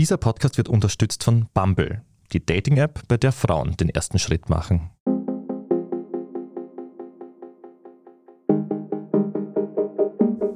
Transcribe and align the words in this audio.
Dieser 0.00 0.16
Podcast 0.16 0.56
wird 0.56 0.70
unterstützt 0.70 1.24
von 1.24 1.44
Bumble, 1.52 2.00
die 2.32 2.42
Dating-App, 2.42 3.02
bei 3.06 3.18
der 3.18 3.32
Frauen 3.32 3.76
den 3.76 3.90
ersten 3.90 4.18
Schritt 4.18 4.48
machen. 4.48 4.88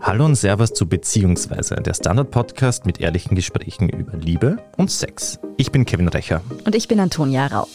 Hallo 0.01 0.25
und 0.25 0.37
Servus 0.37 0.73
zu 0.73 0.89
Beziehungsweise, 0.89 1.75
der 1.75 1.93
Standard-Podcast 1.93 2.87
mit 2.87 3.03
ehrlichen 3.03 3.35
Gesprächen 3.35 3.91
über 3.91 4.17
Liebe 4.17 4.57
und 4.79 4.91
Sex. 4.91 5.39
Ich 5.59 5.71
bin 5.71 5.85
Kevin 5.85 6.09
Recher. 6.09 6.41
Und 6.65 6.75
ich 6.75 6.89
bin 6.89 6.99
Antonia 6.99 7.47
Raut. 7.47 7.69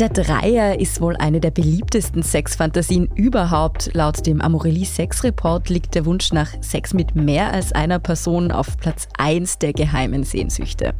Der 0.00 0.08
Dreier 0.08 0.80
ist 0.80 1.02
wohl 1.02 1.14
eine 1.16 1.40
der 1.40 1.50
beliebtesten 1.50 2.22
Sexfantasien 2.22 3.06
überhaupt. 3.16 3.90
Laut 3.92 4.26
dem 4.26 4.40
Amorelie 4.40 4.86
Sex 4.86 5.22
Report 5.24 5.68
liegt 5.68 5.94
der 5.94 6.06
Wunsch 6.06 6.32
nach 6.32 6.48
Sex 6.62 6.94
mit 6.94 7.14
mehr 7.14 7.52
als 7.52 7.72
einer 7.72 7.98
Person 7.98 8.50
auf 8.50 8.78
Platz 8.78 9.06
1 9.18 9.58
der 9.58 9.74
geheimen 9.74 10.24
Sehnsüchte. 10.24 10.94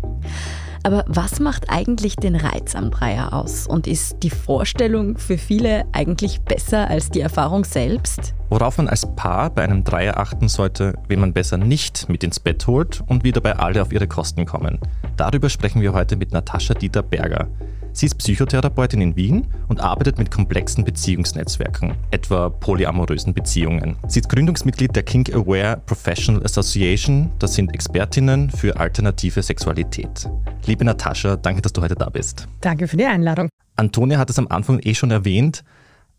Aber 0.83 1.07
was 1.09 1.41
macht 1.41 1.71
eigentlich 1.71 2.17
den 2.17 2.37
Reiz 2.37 2.75
am 2.75 2.91
Dreier 2.91 3.33
aus? 3.33 3.67
Und 3.67 3.87
ist 3.87 4.19
die 4.23 4.29
Vorstellung 4.29 5.17
für 5.17 5.39
viele 5.39 5.87
eigentlich 5.93 6.43
besser 6.43 6.89
als 6.89 7.09
die 7.09 7.21
Erfahrung 7.21 7.65
selbst? 7.65 8.35
Worauf 8.51 8.77
man 8.77 8.89
als 8.89 9.07
Paar 9.17 9.49
bei 9.49 9.63
einem 9.63 9.83
Dreier 9.83 10.19
achten 10.19 10.49
sollte, 10.49 10.93
wen 11.09 11.21
man 11.21 11.33
besser 11.33 11.57
nicht 11.57 12.11
mit 12.11 12.23
ins 12.23 12.39
Bett 12.39 12.67
holt 12.67 13.03
und 13.07 13.25
wie 13.25 13.33
dabei 13.33 13.57
alle 13.57 13.81
auf 13.81 13.95
ihre 13.95 14.09
Kosten 14.09 14.45
kommen. 14.45 14.79
Darüber 15.17 15.49
sprechen 15.49 15.81
wir 15.81 15.95
heute 15.95 16.17
mit 16.17 16.33
Natascha 16.33 16.75
Dieter 16.75 17.03
Berger. 17.03 17.49
Sie 17.93 18.07
ist 18.07 18.19
Psychotherapeutin 18.19 19.01
in 19.01 19.17
Wien 19.17 19.47
und 19.69 19.81
arbeitet 19.81 20.19
mit 20.19 20.31
komplexen 20.31 20.85
Beziehungsnetzwerken, 20.85 21.95
etwa 22.11 22.49
polyamorösen 22.49 23.35
Beziehungen. 23.35 23.97
Sie 24.07 24.21
ist 24.21 24.29
Gründungsmitglied 24.29 24.95
der 24.95 25.03
Kink 25.03 25.35
Aware 25.35 25.83
Professional 25.87 26.45
Association. 26.45 27.31
Das 27.41 27.55
sind 27.55 27.75
Expertinnen 27.75 28.51
für 28.51 28.79
alternative 28.79 29.43
Sexualität. 29.43 30.29
Liebe 30.67 30.85
Natascha, 30.85 31.37
danke, 31.37 31.63
dass 31.63 31.73
du 31.73 31.83
heute 31.83 31.97
da 31.97 32.09
bist. 32.09 32.47
Danke 32.61 32.87
für 32.87 32.97
die 32.97 33.07
Einladung. 33.07 33.49
Antonia 33.77 34.19
hat 34.19 34.31
es 34.31 34.39
am 34.39 34.47
Anfang 34.49 34.81
eh 34.83 34.95
schon 34.95 35.11
erwähnt. 35.11 35.65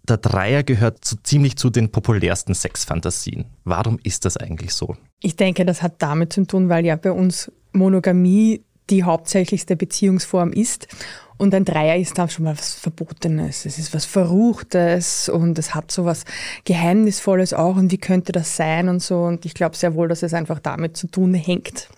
Der 0.08 0.18
Dreier 0.18 0.64
gehört 0.64 1.06
so 1.06 1.16
ziemlich 1.24 1.58
zu 1.58 1.70
den 1.70 1.92
populärsten 1.92 2.54
Sexfantasien. 2.54 3.46
Warum 3.64 4.00
ist 4.04 4.26
das 4.26 4.36
eigentlich 4.36 4.74
so? 4.74 4.98
Ich 5.22 5.36
denke, 5.36 5.64
das 5.64 5.82
hat 5.82 6.02
damit 6.02 6.34
zu 6.34 6.46
tun, 6.46 6.70
weil 6.70 6.86
ja 6.86 6.96
bei 6.96 7.12
uns 7.12 7.52
Monogamie 7.72 8.64
die 8.90 9.04
hauptsächlichste 9.04 9.76
Beziehungsform 9.76 10.52
ist. 10.52 10.88
Und 11.42 11.56
ein 11.56 11.66
Dreier 11.66 11.98
ist 11.98 12.20
dann 12.20 12.30
schon 12.30 12.46
mal 12.46 12.56
was 12.56 12.76
Verbotenes. 12.76 13.66
Es 13.66 13.80
ist 13.80 13.96
was 13.96 14.06
Verruchtes 14.06 15.28
und 15.28 15.58
es 15.58 15.74
hat 15.74 15.90
so 15.90 16.06
was 16.06 16.24
Geheimnisvolles 16.66 17.56
auch. 17.56 17.78
Und 17.78 17.92
wie 17.92 17.98
könnte 17.98 18.32
das 18.32 18.56
sein 18.56 18.90
und 18.90 19.02
so. 19.02 19.24
Und 19.24 19.44
ich 19.44 19.56
glaube 19.56 19.76
sehr 19.76 19.96
wohl, 19.96 20.08
dass 20.08 20.22
es 20.22 20.36
einfach 20.36 20.60
damit 20.60 20.98
zu 20.98 21.08
tun 21.08 21.34
hängt. 21.34 21.90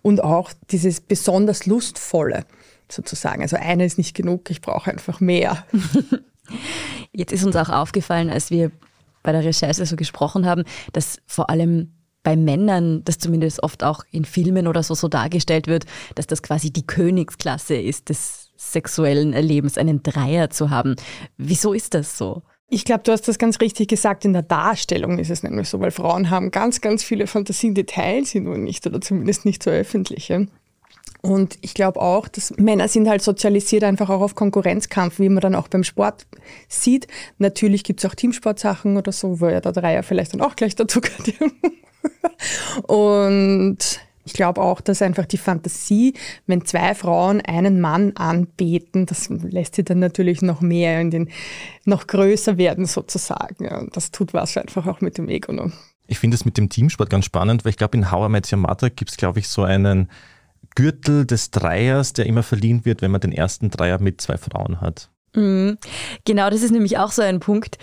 Und 0.00 0.24
auch 0.24 0.50
dieses 0.70 1.02
besonders 1.02 1.66
Lustvolle 1.66 2.46
sozusagen. 2.90 3.42
Also 3.42 3.56
eine 3.56 3.84
ist 3.84 3.98
nicht 3.98 4.14
genug, 4.16 4.50
ich 4.50 4.62
brauche 4.62 4.90
einfach 4.90 5.20
mehr. 5.20 5.66
Jetzt 7.12 7.34
ist 7.34 7.44
uns 7.44 7.56
auch 7.56 7.68
aufgefallen, 7.68 8.30
als 8.30 8.50
wir 8.50 8.70
bei 9.22 9.32
der 9.32 9.44
Recherche 9.44 9.84
so 9.84 9.96
gesprochen 9.96 10.46
haben, 10.46 10.64
dass 10.94 11.18
vor 11.26 11.50
allem 11.50 11.92
bei 12.22 12.34
Männern, 12.34 13.04
das 13.04 13.18
zumindest 13.18 13.62
oft 13.62 13.84
auch 13.84 14.04
in 14.10 14.24
Filmen 14.24 14.66
oder 14.66 14.82
so 14.82 14.94
so 14.94 15.08
dargestellt 15.08 15.66
wird, 15.66 15.84
dass 16.14 16.26
das 16.26 16.42
quasi 16.42 16.70
die 16.70 16.86
Königsklasse 16.86 17.76
ist 17.76 18.08
des 18.08 18.45
sexuellen 18.56 19.32
Erlebens, 19.32 19.78
einen 19.78 20.02
Dreier 20.02 20.50
zu 20.50 20.70
haben. 20.70 20.96
Wieso 21.36 21.72
ist 21.72 21.94
das 21.94 22.16
so? 22.18 22.42
Ich 22.68 22.84
glaube, 22.84 23.04
du 23.04 23.12
hast 23.12 23.28
das 23.28 23.38
ganz 23.38 23.60
richtig 23.60 23.88
gesagt. 23.88 24.24
In 24.24 24.32
der 24.32 24.42
Darstellung 24.42 25.18
ist 25.18 25.30
es 25.30 25.42
nämlich 25.42 25.68
so, 25.68 25.78
weil 25.80 25.92
Frauen 25.92 26.30
haben 26.30 26.50
ganz, 26.50 26.80
ganz 26.80 27.04
viele 27.04 27.26
Fantasien, 27.28 27.74
die 27.74 27.84
teilen 27.84 28.24
sie 28.24 28.40
nur 28.40 28.58
nicht 28.58 28.86
oder 28.86 29.00
zumindest 29.00 29.44
nicht 29.44 29.62
so 29.62 29.70
öffentliche. 29.70 30.48
Und 31.22 31.58
ich 31.62 31.74
glaube 31.74 32.00
auch, 32.00 32.28
dass 32.28 32.56
Männer 32.56 32.88
sind 32.88 33.08
halt 33.08 33.22
sozialisiert 33.22 33.84
einfach 33.84 34.10
auch 34.10 34.20
auf 34.20 34.34
Konkurrenzkampf, 34.34 35.18
wie 35.18 35.28
man 35.28 35.40
dann 35.40 35.54
auch 35.54 35.68
beim 35.68 35.84
Sport 35.84 36.26
sieht. 36.68 37.06
Natürlich 37.38 37.84
gibt 37.84 38.00
es 38.00 38.10
auch 38.10 38.14
Teamsportsachen 38.14 38.96
oder 38.96 39.12
so, 39.12 39.40
wo 39.40 39.48
ja 39.48 39.60
der 39.60 39.72
Dreier 39.72 40.02
vielleicht 40.02 40.34
dann 40.34 40.40
auch 40.40 40.56
gleich 40.56 40.74
dazu 40.74 41.00
gehört. 41.00 41.34
Und 42.88 44.00
ich 44.26 44.32
glaube 44.32 44.60
auch, 44.60 44.80
dass 44.80 45.02
einfach 45.02 45.24
die 45.24 45.38
Fantasie, 45.38 46.14
wenn 46.46 46.64
zwei 46.64 46.94
Frauen 46.96 47.40
einen 47.40 47.80
Mann 47.80 48.16
anbeten, 48.16 49.06
das 49.06 49.28
lässt 49.28 49.76
sie 49.76 49.84
dann 49.84 50.00
natürlich 50.00 50.42
noch 50.42 50.60
mehr 50.60 51.00
in 51.00 51.12
den, 51.12 51.30
noch 51.84 52.08
größer 52.08 52.58
werden 52.58 52.86
sozusagen. 52.86 53.68
Und 53.68 53.96
das 53.96 54.10
tut 54.10 54.34
was 54.34 54.56
einfach 54.56 54.86
auch 54.88 55.00
mit 55.00 55.16
dem 55.16 55.28
Ego 55.28 55.52
noch. 55.52 55.70
Ich 56.08 56.18
finde 56.18 56.34
es 56.34 56.44
mit 56.44 56.58
dem 56.58 56.68
Teamsport 56.68 57.08
ganz 57.08 57.24
spannend, 57.24 57.64
weil 57.64 57.70
ich 57.70 57.76
glaube, 57.76 57.96
in 57.96 58.10
How 58.10 58.28
I 58.28 58.32
Met 58.32 58.52
Your 58.52 58.58
Mother 58.58 58.90
gibt 58.90 59.12
es, 59.12 59.16
glaube 59.16 59.38
ich, 59.38 59.48
so 59.48 59.62
einen 59.62 60.10
Gürtel 60.74 61.24
des 61.24 61.52
Dreiers, 61.52 62.12
der 62.12 62.26
immer 62.26 62.42
verliehen 62.42 62.84
wird, 62.84 63.02
wenn 63.02 63.12
man 63.12 63.20
den 63.20 63.32
ersten 63.32 63.70
Dreier 63.70 64.00
mit 64.00 64.20
zwei 64.20 64.38
Frauen 64.38 64.80
hat. 64.80 65.08
Mhm. 65.34 65.78
Genau, 66.24 66.50
das 66.50 66.62
ist 66.62 66.72
nämlich 66.72 66.98
auch 66.98 67.12
so 67.12 67.22
ein 67.22 67.38
Punkt. 67.38 67.78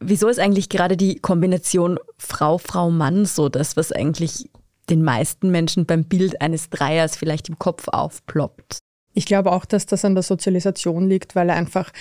Wieso 0.00 0.28
ist 0.28 0.40
eigentlich 0.40 0.70
gerade 0.70 0.96
die 0.96 1.16
Kombination 1.16 1.98
Frau, 2.16 2.56
Frau, 2.56 2.90
Mann 2.90 3.26
so 3.26 3.50
das, 3.50 3.76
was 3.76 3.92
eigentlich 3.92 4.48
den 4.90 5.02
meisten 5.02 5.50
Menschen 5.50 5.86
beim 5.86 6.04
Bild 6.04 6.40
eines 6.40 6.70
Dreiers 6.70 7.16
vielleicht 7.16 7.48
im 7.48 7.58
Kopf 7.58 7.88
aufploppt. 7.88 8.78
Ich 9.14 9.26
glaube 9.26 9.52
auch, 9.52 9.64
dass 9.64 9.86
das 9.86 10.04
an 10.04 10.14
der 10.14 10.22
Sozialisation 10.22 11.08
liegt, 11.08 11.36
weil 11.36 11.50
einfach 11.50 11.92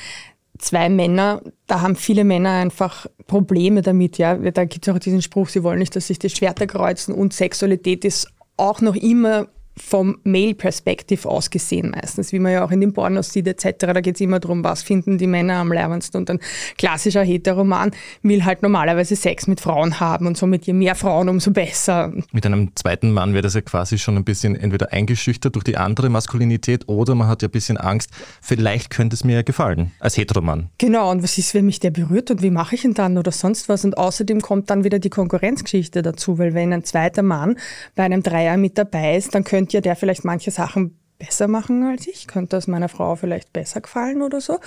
zwei 0.57 0.89
Männer, 0.89 1.41
da 1.67 1.81
haben 1.81 1.95
viele 1.95 2.23
Männer 2.23 2.51
einfach 2.51 3.07
Probleme 3.27 3.81
damit. 3.81 4.17
Ja, 4.17 4.35
da 4.35 4.65
gibt 4.65 4.87
es 4.87 4.93
auch 4.93 4.99
diesen 4.99 5.21
Spruch, 5.21 5.49
sie 5.49 5.63
wollen 5.63 5.79
nicht, 5.79 5.95
dass 5.95 6.07
sich 6.07 6.19
die 6.19 6.29
Schwerter 6.29 6.67
kreuzen 6.67 7.13
und 7.13 7.33
Sexualität 7.33 8.05
ist 8.05 8.27
auch 8.57 8.81
noch 8.81 8.95
immer 8.95 9.47
vom 9.75 10.17
Male-Perspektiv 10.23 11.25
ausgesehen 11.25 11.91
meistens, 11.91 12.31
wie 12.31 12.39
man 12.39 12.51
ja 12.51 12.63
auch 12.63 12.71
in 12.71 12.81
den 12.81 12.93
Pornos 12.93 13.31
sieht 13.31 13.47
etc. 13.47 13.73
Da 13.79 14.01
geht 14.01 14.15
es 14.15 14.21
immer 14.21 14.39
darum, 14.39 14.63
was 14.63 14.83
finden 14.83 15.17
die 15.17 15.27
Männer 15.27 15.55
am 15.55 15.71
leibendsten 15.71 16.21
und 16.21 16.29
ein 16.29 16.39
klassischer 16.77 17.23
Heteroman 17.23 17.91
will 18.21 18.45
halt 18.45 18.61
normalerweise 18.61 19.15
Sex 19.15 19.47
mit 19.47 19.61
Frauen 19.61 19.99
haben 19.99 20.27
und 20.27 20.37
somit 20.37 20.65
je 20.65 20.73
mehr 20.73 20.95
Frauen, 20.95 21.29
umso 21.29 21.51
besser. 21.51 22.11
Mit 22.31 22.45
einem 22.45 22.75
zweiten 22.75 23.11
Mann 23.11 23.33
wäre 23.33 23.41
das 23.41 23.55
ja 23.55 23.61
quasi 23.61 23.97
schon 23.97 24.15
ein 24.17 24.23
bisschen 24.23 24.55
entweder 24.55 24.93
eingeschüchtert 24.93 25.55
durch 25.55 25.63
die 25.63 25.77
andere 25.77 26.09
Maskulinität 26.09 26.87
oder 26.87 27.15
man 27.15 27.27
hat 27.27 27.41
ja 27.41 27.47
ein 27.47 27.51
bisschen 27.51 27.77
Angst, 27.77 28.11
vielleicht 28.41 28.89
könnte 28.89 29.15
es 29.15 29.23
mir 29.23 29.37
ja 29.37 29.41
gefallen 29.41 29.91
als 29.99 30.17
Heteroman. 30.17 30.69
Genau, 30.77 31.09
und 31.09 31.23
was 31.23 31.37
ist, 31.37 31.53
wenn 31.53 31.65
mich 31.65 31.79
der 31.79 31.91
berührt 31.91 32.29
und 32.29 32.41
wie 32.41 32.51
mache 32.51 32.75
ich 32.75 32.85
ihn 32.85 32.93
dann 32.93 33.17
oder 33.17 33.31
sonst 33.31 33.69
was 33.69 33.85
und 33.85 33.97
außerdem 33.97 34.41
kommt 34.41 34.69
dann 34.69 34.83
wieder 34.83 34.99
die 34.99 35.09
Konkurrenzgeschichte 35.09 36.01
dazu, 36.01 36.37
weil 36.37 36.53
wenn 36.53 36.73
ein 36.73 36.83
zweiter 36.83 37.23
Mann 37.23 37.57
bei 37.95 38.03
einem 38.03 38.21
Dreier 38.21 38.57
mit 38.57 38.77
dabei 38.77 39.17
ist, 39.17 39.33
dann 39.33 39.43
können 39.43 39.62
könnte 39.63 39.77
ja 39.77 39.81
der 39.81 39.95
vielleicht 39.95 40.25
manche 40.25 40.51
Sachen 40.51 40.97
besser 41.17 41.47
machen 41.47 41.83
als 41.83 42.05
ich, 42.07 42.27
könnte 42.27 42.57
das 42.57 42.67
meiner 42.67 42.89
Frau 42.89 43.15
vielleicht 43.15 43.53
besser 43.53 43.79
gefallen 43.79 44.21
oder 44.21 44.41
so. 44.41 44.59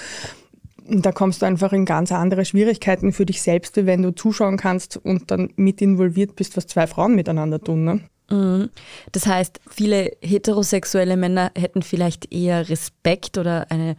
Und 0.88 1.04
da 1.04 1.12
kommst 1.12 1.42
du 1.42 1.46
einfach 1.46 1.72
in 1.74 1.84
ganz 1.84 2.12
andere 2.12 2.46
Schwierigkeiten 2.46 3.12
für 3.12 3.26
dich 3.26 3.42
selbst, 3.42 3.76
wenn 3.76 4.02
du 4.02 4.14
zuschauen 4.14 4.56
kannst 4.56 4.96
und 4.96 5.30
dann 5.30 5.50
mit 5.56 5.82
involviert 5.82 6.34
bist, 6.34 6.56
was 6.56 6.66
zwei 6.66 6.86
Frauen 6.86 7.14
miteinander 7.14 7.60
tun. 7.60 7.84
Ne? 7.84 8.00
Mhm. 8.30 8.70
Das 9.12 9.26
heißt, 9.26 9.60
viele 9.68 10.12
heterosexuelle 10.22 11.18
Männer 11.18 11.50
hätten 11.58 11.82
vielleicht 11.82 12.32
eher 12.32 12.70
Respekt 12.70 13.36
oder 13.36 13.70
eine 13.70 13.96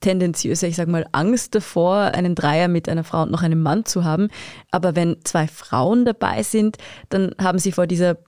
tendenziöse, 0.00 0.66
ich 0.66 0.76
sag 0.76 0.88
mal, 0.88 1.06
Angst 1.12 1.54
davor, 1.54 2.12
einen 2.14 2.34
Dreier 2.34 2.68
mit 2.68 2.88
einer 2.88 3.04
Frau 3.04 3.22
und 3.22 3.30
noch 3.30 3.42
einem 3.42 3.62
Mann 3.62 3.86
zu 3.86 4.04
haben. 4.04 4.28
Aber 4.70 4.94
wenn 4.94 5.16
zwei 5.24 5.48
Frauen 5.48 6.04
dabei 6.04 6.42
sind, 6.42 6.76
dann 7.08 7.34
haben 7.40 7.58
sie 7.58 7.72
vor 7.72 7.86
dieser 7.86 8.18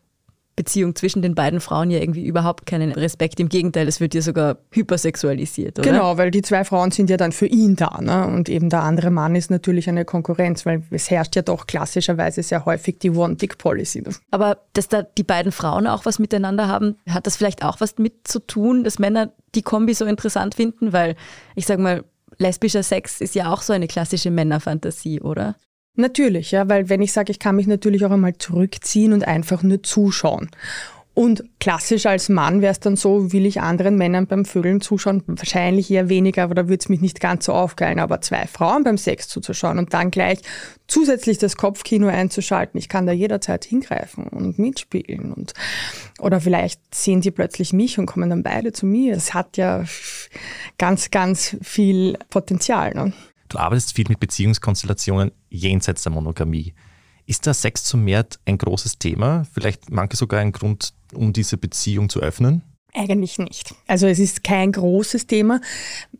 Beziehung 0.60 0.94
zwischen 0.94 1.22
den 1.22 1.34
beiden 1.34 1.58
Frauen 1.58 1.90
ja 1.90 2.00
irgendwie 2.00 2.26
überhaupt 2.26 2.66
keinen 2.66 2.92
Respekt. 2.92 3.40
Im 3.40 3.48
Gegenteil, 3.48 3.88
es 3.88 3.98
wird 3.98 4.14
ja 4.14 4.20
sogar 4.20 4.58
hypersexualisiert, 4.72 5.78
oder? 5.78 5.90
Genau, 5.90 6.18
weil 6.18 6.30
die 6.30 6.42
zwei 6.42 6.64
Frauen 6.64 6.90
sind 6.90 7.08
ja 7.08 7.16
dann 7.16 7.32
für 7.32 7.46
ihn 7.46 7.76
da. 7.76 7.98
Ne? 7.98 8.26
Und 8.26 8.50
eben 8.50 8.68
der 8.68 8.82
andere 8.82 9.10
Mann 9.10 9.34
ist 9.36 9.50
natürlich 9.50 9.88
eine 9.88 10.04
Konkurrenz, 10.04 10.66
weil 10.66 10.82
es 10.90 11.10
herrscht 11.10 11.34
ja 11.34 11.40
doch 11.40 11.66
klassischerweise 11.66 12.42
sehr 12.42 12.66
häufig 12.66 12.98
die 12.98 13.08
One-Dick-Policy. 13.08 14.02
Aber 14.30 14.58
dass 14.74 14.88
da 14.88 15.00
die 15.02 15.22
beiden 15.22 15.50
Frauen 15.50 15.86
auch 15.86 16.04
was 16.04 16.18
miteinander 16.18 16.68
haben, 16.68 16.96
hat 17.08 17.26
das 17.26 17.38
vielleicht 17.38 17.64
auch 17.64 17.80
was 17.80 17.96
mit 17.96 18.28
zu 18.28 18.38
tun, 18.38 18.84
dass 18.84 18.98
Männer 18.98 19.32
die 19.54 19.62
Kombi 19.62 19.94
so 19.94 20.04
interessant 20.04 20.54
finden? 20.54 20.92
Weil 20.92 21.16
ich 21.54 21.64
sag 21.64 21.78
mal, 21.78 22.04
lesbischer 22.36 22.82
Sex 22.82 23.22
ist 23.22 23.34
ja 23.34 23.50
auch 23.50 23.62
so 23.62 23.72
eine 23.72 23.86
klassische 23.86 24.30
Männerfantasie, 24.30 25.22
oder? 25.22 25.56
Natürlich, 25.96 26.52
ja, 26.52 26.68
weil 26.68 26.88
wenn 26.88 27.02
ich 27.02 27.12
sage, 27.12 27.32
ich 27.32 27.38
kann 27.38 27.56
mich 27.56 27.66
natürlich 27.66 28.04
auch 28.04 28.10
einmal 28.10 28.36
zurückziehen 28.36 29.12
und 29.12 29.26
einfach 29.26 29.62
nur 29.62 29.82
zuschauen. 29.82 30.50
Und 31.12 31.44
klassisch 31.58 32.06
als 32.06 32.28
Mann 32.28 32.62
wäre 32.62 32.70
es 32.70 32.80
dann 32.80 32.96
so, 32.96 33.32
will 33.32 33.44
ich 33.44 33.60
anderen 33.60 33.98
Männern 33.98 34.26
beim 34.26 34.44
Vögeln 34.44 34.80
zuschauen? 34.80 35.22
Wahrscheinlich 35.26 35.90
eher 35.90 36.08
weniger, 36.08 36.44
aber 36.44 36.54
da 36.54 36.68
würde 36.68 36.80
es 36.80 36.88
mich 36.88 37.00
nicht 37.00 37.20
ganz 37.20 37.46
so 37.46 37.52
aufgeilen. 37.52 37.98
Aber 37.98 38.20
zwei 38.20 38.46
Frauen 38.46 38.84
beim 38.84 38.96
Sex 38.96 39.28
zuzuschauen 39.28 39.78
und 39.78 39.92
dann 39.92 40.12
gleich 40.12 40.38
zusätzlich 40.86 41.36
das 41.38 41.56
Kopfkino 41.56 42.06
einzuschalten, 42.06 42.78
ich 42.78 42.88
kann 42.88 43.06
da 43.06 43.12
jederzeit 43.12 43.64
hingreifen 43.64 44.28
und 44.28 44.58
mitspielen. 44.58 45.32
Und, 45.32 45.52
oder 46.20 46.40
vielleicht 46.40 46.94
sehen 46.94 47.22
sie 47.22 47.32
plötzlich 47.32 47.72
mich 47.72 47.98
und 47.98 48.06
kommen 48.06 48.30
dann 48.30 48.44
beide 48.44 48.72
zu 48.72 48.86
mir. 48.86 49.14
Das 49.14 49.34
hat 49.34 49.56
ja 49.56 49.84
ganz, 50.78 51.10
ganz 51.10 51.56
viel 51.60 52.16
Potenzial. 52.30 52.94
Ne? 52.94 53.12
Du 53.50 53.58
arbeitest 53.58 53.94
viel 53.94 54.06
mit 54.08 54.20
Beziehungskonstellationen 54.20 55.32
jenseits 55.50 56.04
der 56.04 56.12
Monogamie. 56.12 56.72
Ist 57.26 57.46
der 57.46 57.54
Sex 57.54 57.84
zum 57.84 58.04
Mehr 58.04 58.24
ein 58.46 58.58
großes 58.58 58.98
Thema? 58.98 59.44
Vielleicht 59.52 59.90
manche 59.90 60.16
sogar 60.16 60.40
ein 60.40 60.52
Grund, 60.52 60.94
um 61.12 61.32
diese 61.32 61.58
Beziehung 61.58 62.08
zu 62.08 62.20
öffnen? 62.20 62.62
Eigentlich 62.94 63.38
nicht. 63.38 63.74
Also 63.86 64.06
es 64.06 64.18
ist 64.18 64.42
kein 64.42 64.72
großes 64.72 65.26
Thema, 65.26 65.60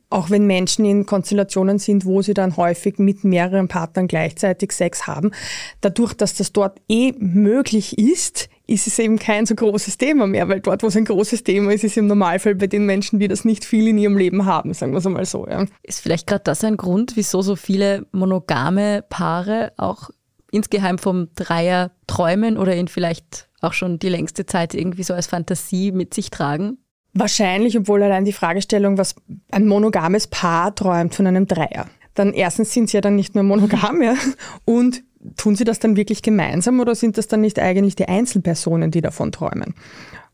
auch 0.09 0.31
wenn 0.31 0.47
Menschen 0.47 0.85
in 0.85 1.07
Konstellationen 1.07 1.79
sind, 1.79 2.05
wo 2.05 2.23
sie 2.23 2.35
dann 2.35 2.57
häufig 2.57 2.99
mit 2.99 3.25
mehreren 3.25 3.69
Partnern 3.69 4.07
gleichzeitig 4.07 4.73
Sex 4.73 5.07
haben. 5.07 5.33
Dadurch, 5.81 6.15
dass 6.15 6.35
das 6.35 6.53
dort 6.53 6.81
eh 6.89 7.13
möglich 7.19 7.99
ist, 7.99 8.49
ist 8.67 8.87
es 8.87 8.99
eben 9.01 9.19
kein 9.19 9.47
so 9.47 9.57
großes 9.57 9.99
Thema 9.99 10.29
mehr, 10.29 10.49
weil 10.49 10.61
dort, 10.61 10.85
wo 10.85 10.87
es 10.87 10.97
ein 10.97 11.05
großes 11.05 11.43
Thema 11.43 11.73
ist, 11.73 11.83
ist 11.83 11.97
im 11.97 12.07
Normalfall 12.07 12.55
bei 12.55 12.69
den 12.69 12.87
Menschen, 12.87 13.19
die 13.19 13.27
das 13.27 13.45
nicht 13.45 13.65
viel 13.65 13.89
in 13.89 13.99
ihrem 13.99 14.17
Leben 14.17 14.47
haben, 14.47 14.73
sagen 14.75 14.93
wir 14.93 14.99
es 14.99 15.07
einmal 15.07 15.25
so. 15.25 15.47
Ja. 15.49 15.67
Ist 15.83 16.01
vielleicht 16.01 16.29
gerade 16.29 16.45
das 16.45 16.63
ein 16.63 16.77
Grund, 16.77 17.17
wieso 17.17 17.43
so 17.43 17.57
viele 17.57 18.07
monogame 18.13 19.03
Paare 19.09 19.73
auch 19.77 20.11
insgeheim 20.53 20.99
vom 20.99 21.29
Dreier 21.35 21.91
träumen 22.07 22.57
oder 22.57 22.77
ihn 22.77 22.89
vielleicht 22.89 23.50
auch 23.61 23.73
schon 23.73 23.99
die 23.99 24.09
längste 24.09 24.47
Zeit 24.47 24.75
irgendwie 24.75 25.03
so 25.03 25.15
als 25.15 25.27
Fantasie 25.27 25.93
mit 25.93 26.15
sich 26.15 26.31
tragen? 26.31 26.79
Wahrscheinlich, 27.13 27.77
obwohl 27.77 28.03
allein 28.03 28.25
die 28.25 28.33
Fragestellung, 28.33 28.97
was 28.97 29.17
ein 29.51 29.67
monogames 29.67 30.29
Paar 30.29 30.75
träumt 30.75 31.15
von 31.15 31.27
einem 31.27 31.47
Dreier. 31.47 31.87
Dann 32.15 32.33
erstens 32.33 32.73
sind 32.73 32.89
sie 32.89 32.97
ja 32.97 33.01
dann 33.01 33.17
nicht 33.17 33.35
mehr 33.35 33.45
monogam, 33.45 34.03
ja, 34.03 34.15
und 34.65 35.03
tun 35.37 35.57
sie 35.57 35.65
das 35.65 35.79
dann 35.79 35.97
wirklich 35.97 36.23
gemeinsam 36.23 36.81
oder 36.81 36.95
sind 36.95 37.19
das 37.19 37.27
dann 37.27 37.41
nicht 37.41 37.59
eigentlich 37.59 37.97
die 37.97 38.09
Einzelpersonen, 38.09 38.91
die 38.91 39.01
davon 39.01 39.33
träumen? 39.33 39.75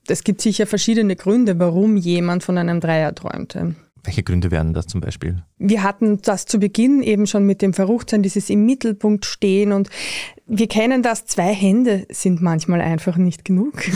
Es 0.09 0.23
gibt 0.23 0.41
sicher 0.41 0.67
verschiedene 0.67 1.17
Gründe, 1.17 1.59
warum 1.59 1.97
jemand 1.97 2.45
von 2.45 2.59
einem 2.59 2.81
Dreier 2.81 3.15
träumt. 3.15 3.59
Welche 4.07 4.23
Gründe 4.23 4.53
wären 4.53 4.73
das 4.73 4.87
zum 4.87 5.01
Beispiel? 5.01 5.43
Wir 5.59 5.83
hatten 5.83 6.23
das 6.23 6.47
zu 6.47 6.61
Beginn 6.61 7.03
eben 7.03 7.27
schon 7.27 7.45
mit 7.45 7.61
dem 7.61 7.75
Verruchtsein, 7.75 8.23
dieses 8.23 8.49
im 8.51 8.65
Mittelpunkt 8.65 9.27
stehen 9.27 9.73
und 9.73 9.91
wir 10.47 10.69
kennen 10.69 11.03
das, 11.03 11.27
zwei 11.27 11.53
Hände 11.53 12.07
sind 12.09 12.41
manchmal 12.41 12.81
einfach 12.81 13.17
nicht 13.17 13.45
genug. 13.45 13.83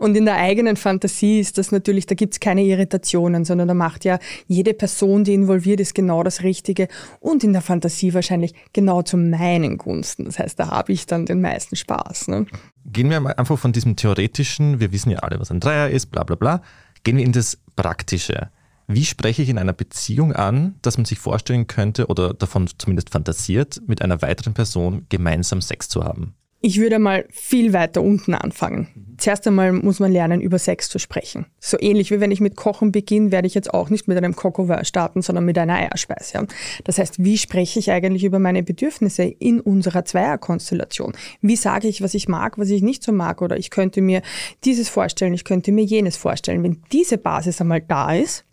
Und 0.00 0.16
in 0.16 0.24
der 0.24 0.36
eigenen 0.36 0.76
Fantasie 0.76 1.40
ist 1.40 1.58
das 1.58 1.72
natürlich, 1.72 2.06
da 2.06 2.14
gibt 2.14 2.34
es 2.34 2.40
keine 2.40 2.62
Irritationen, 2.62 3.44
sondern 3.44 3.68
da 3.68 3.74
macht 3.74 4.04
ja 4.04 4.18
jede 4.46 4.74
Person, 4.74 5.24
die 5.24 5.34
involviert 5.34 5.80
ist, 5.80 5.94
genau 5.94 6.22
das 6.22 6.42
Richtige 6.42 6.88
und 7.20 7.44
in 7.44 7.52
der 7.52 7.62
Fantasie 7.62 8.14
wahrscheinlich 8.14 8.54
genau 8.72 9.02
zu 9.02 9.16
meinen 9.16 9.78
Gunsten. 9.78 10.24
Das 10.24 10.38
heißt, 10.38 10.58
da 10.58 10.68
habe 10.68 10.92
ich 10.92 11.06
dann 11.06 11.26
den 11.26 11.40
meisten 11.40 11.76
Spaß. 11.76 12.28
Ne? 12.28 12.46
Gehen 12.84 13.10
wir 13.10 13.20
mal 13.20 13.34
einfach 13.34 13.58
von 13.58 13.72
diesem 13.72 13.96
theoretischen, 13.96 14.80
wir 14.80 14.92
wissen 14.92 15.10
ja 15.10 15.18
alle, 15.20 15.38
was 15.40 15.50
ein 15.50 15.60
Dreier 15.60 15.90
ist, 15.90 16.06
bla 16.06 16.24
bla 16.24 16.36
bla, 16.36 16.62
gehen 17.08 17.16
wir 17.16 17.24
in 17.24 17.32
das 17.32 17.56
Praktische. 17.74 18.50
Wie 18.86 19.06
spreche 19.06 19.40
ich 19.40 19.48
in 19.48 19.56
einer 19.56 19.72
Beziehung 19.72 20.34
an, 20.34 20.74
dass 20.82 20.98
man 20.98 21.06
sich 21.06 21.18
vorstellen 21.18 21.66
könnte 21.66 22.08
oder 22.08 22.34
davon 22.34 22.68
zumindest 22.76 23.08
fantasiert, 23.08 23.80
mit 23.86 24.02
einer 24.02 24.20
weiteren 24.20 24.52
Person 24.52 25.06
gemeinsam 25.08 25.62
Sex 25.62 25.88
zu 25.88 26.04
haben? 26.04 26.34
Ich 26.60 26.78
würde 26.78 26.98
mal 26.98 27.24
viel 27.30 27.72
weiter 27.72 28.02
unten 28.02 28.34
anfangen. 28.34 29.07
Zuerst 29.18 29.46
einmal 29.46 29.72
muss 29.72 30.00
man 30.00 30.12
lernen, 30.12 30.40
über 30.40 30.58
Sex 30.58 30.88
zu 30.88 30.98
sprechen. 30.98 31.46
So 31.60 31.76
ähnlich 31.80 32.10
wie 32.10 32.20
wenn 32.20 32.30
ich 32.30 32.40
mit 32.40 32.56
Kochen 32.56 32.92
beginne, 32.92 33.32
werde 33.32 33.46
ich 33.46 33.54
jetzt 33.54 33.74
auch 33.74 33.90
nicht 33.90 34.08
mit 34.08 34.16
einem 34.16 34.36
Cocover 34.36 34.84
starten, 34.84 35.22
sondern 35.22 35.44
mit 35.44 35.58
einer 35.58 35.74
Eierspeise. 35.74 36.46
Das 36.84 36.98
heißt, 36.98 37.22
wie 37.22 37.36
spreche 37.36 37.80
ich 37.80 37.90
eigentlich 37.90 38.24
über 38.24 38.38
meine 38.38 38.62
Bedürfnisse 38.62 39.24
in 39.24 39.60
unserer 39.60 40.04
Zweierkonstellation? 40.04 41.12
Wie 41.42 41.56
sage 41.56 41.88
ich, 41.88 42.00
was 42.00 42.14
ich 42.14 42.28
mag, 42.28 42.58
was 42.58 42.70
ich 42.70 42.82
nicht 42.82 43.02
so 43.02 43.12
mag? 43.12 43.42
Oder 43.42 43.58
ich 43.58 43.70
könnte 43.70 44.00
mir 44.00 44.22
dieses 44.64 44.88
vorstellen, 44.88 45.34
ich 45.34 45.44
könnte 45.44 45.72
mir 45.72 45.84
jenes 45.84 46.16
vorstellen. 46.16 46.62
Wenn 46.62 46.82
diese 46.92 47.18
Basis 47.18 47.60
einmal 47.60 47.80
da 47.80 48.14
ist, 48.14 48.44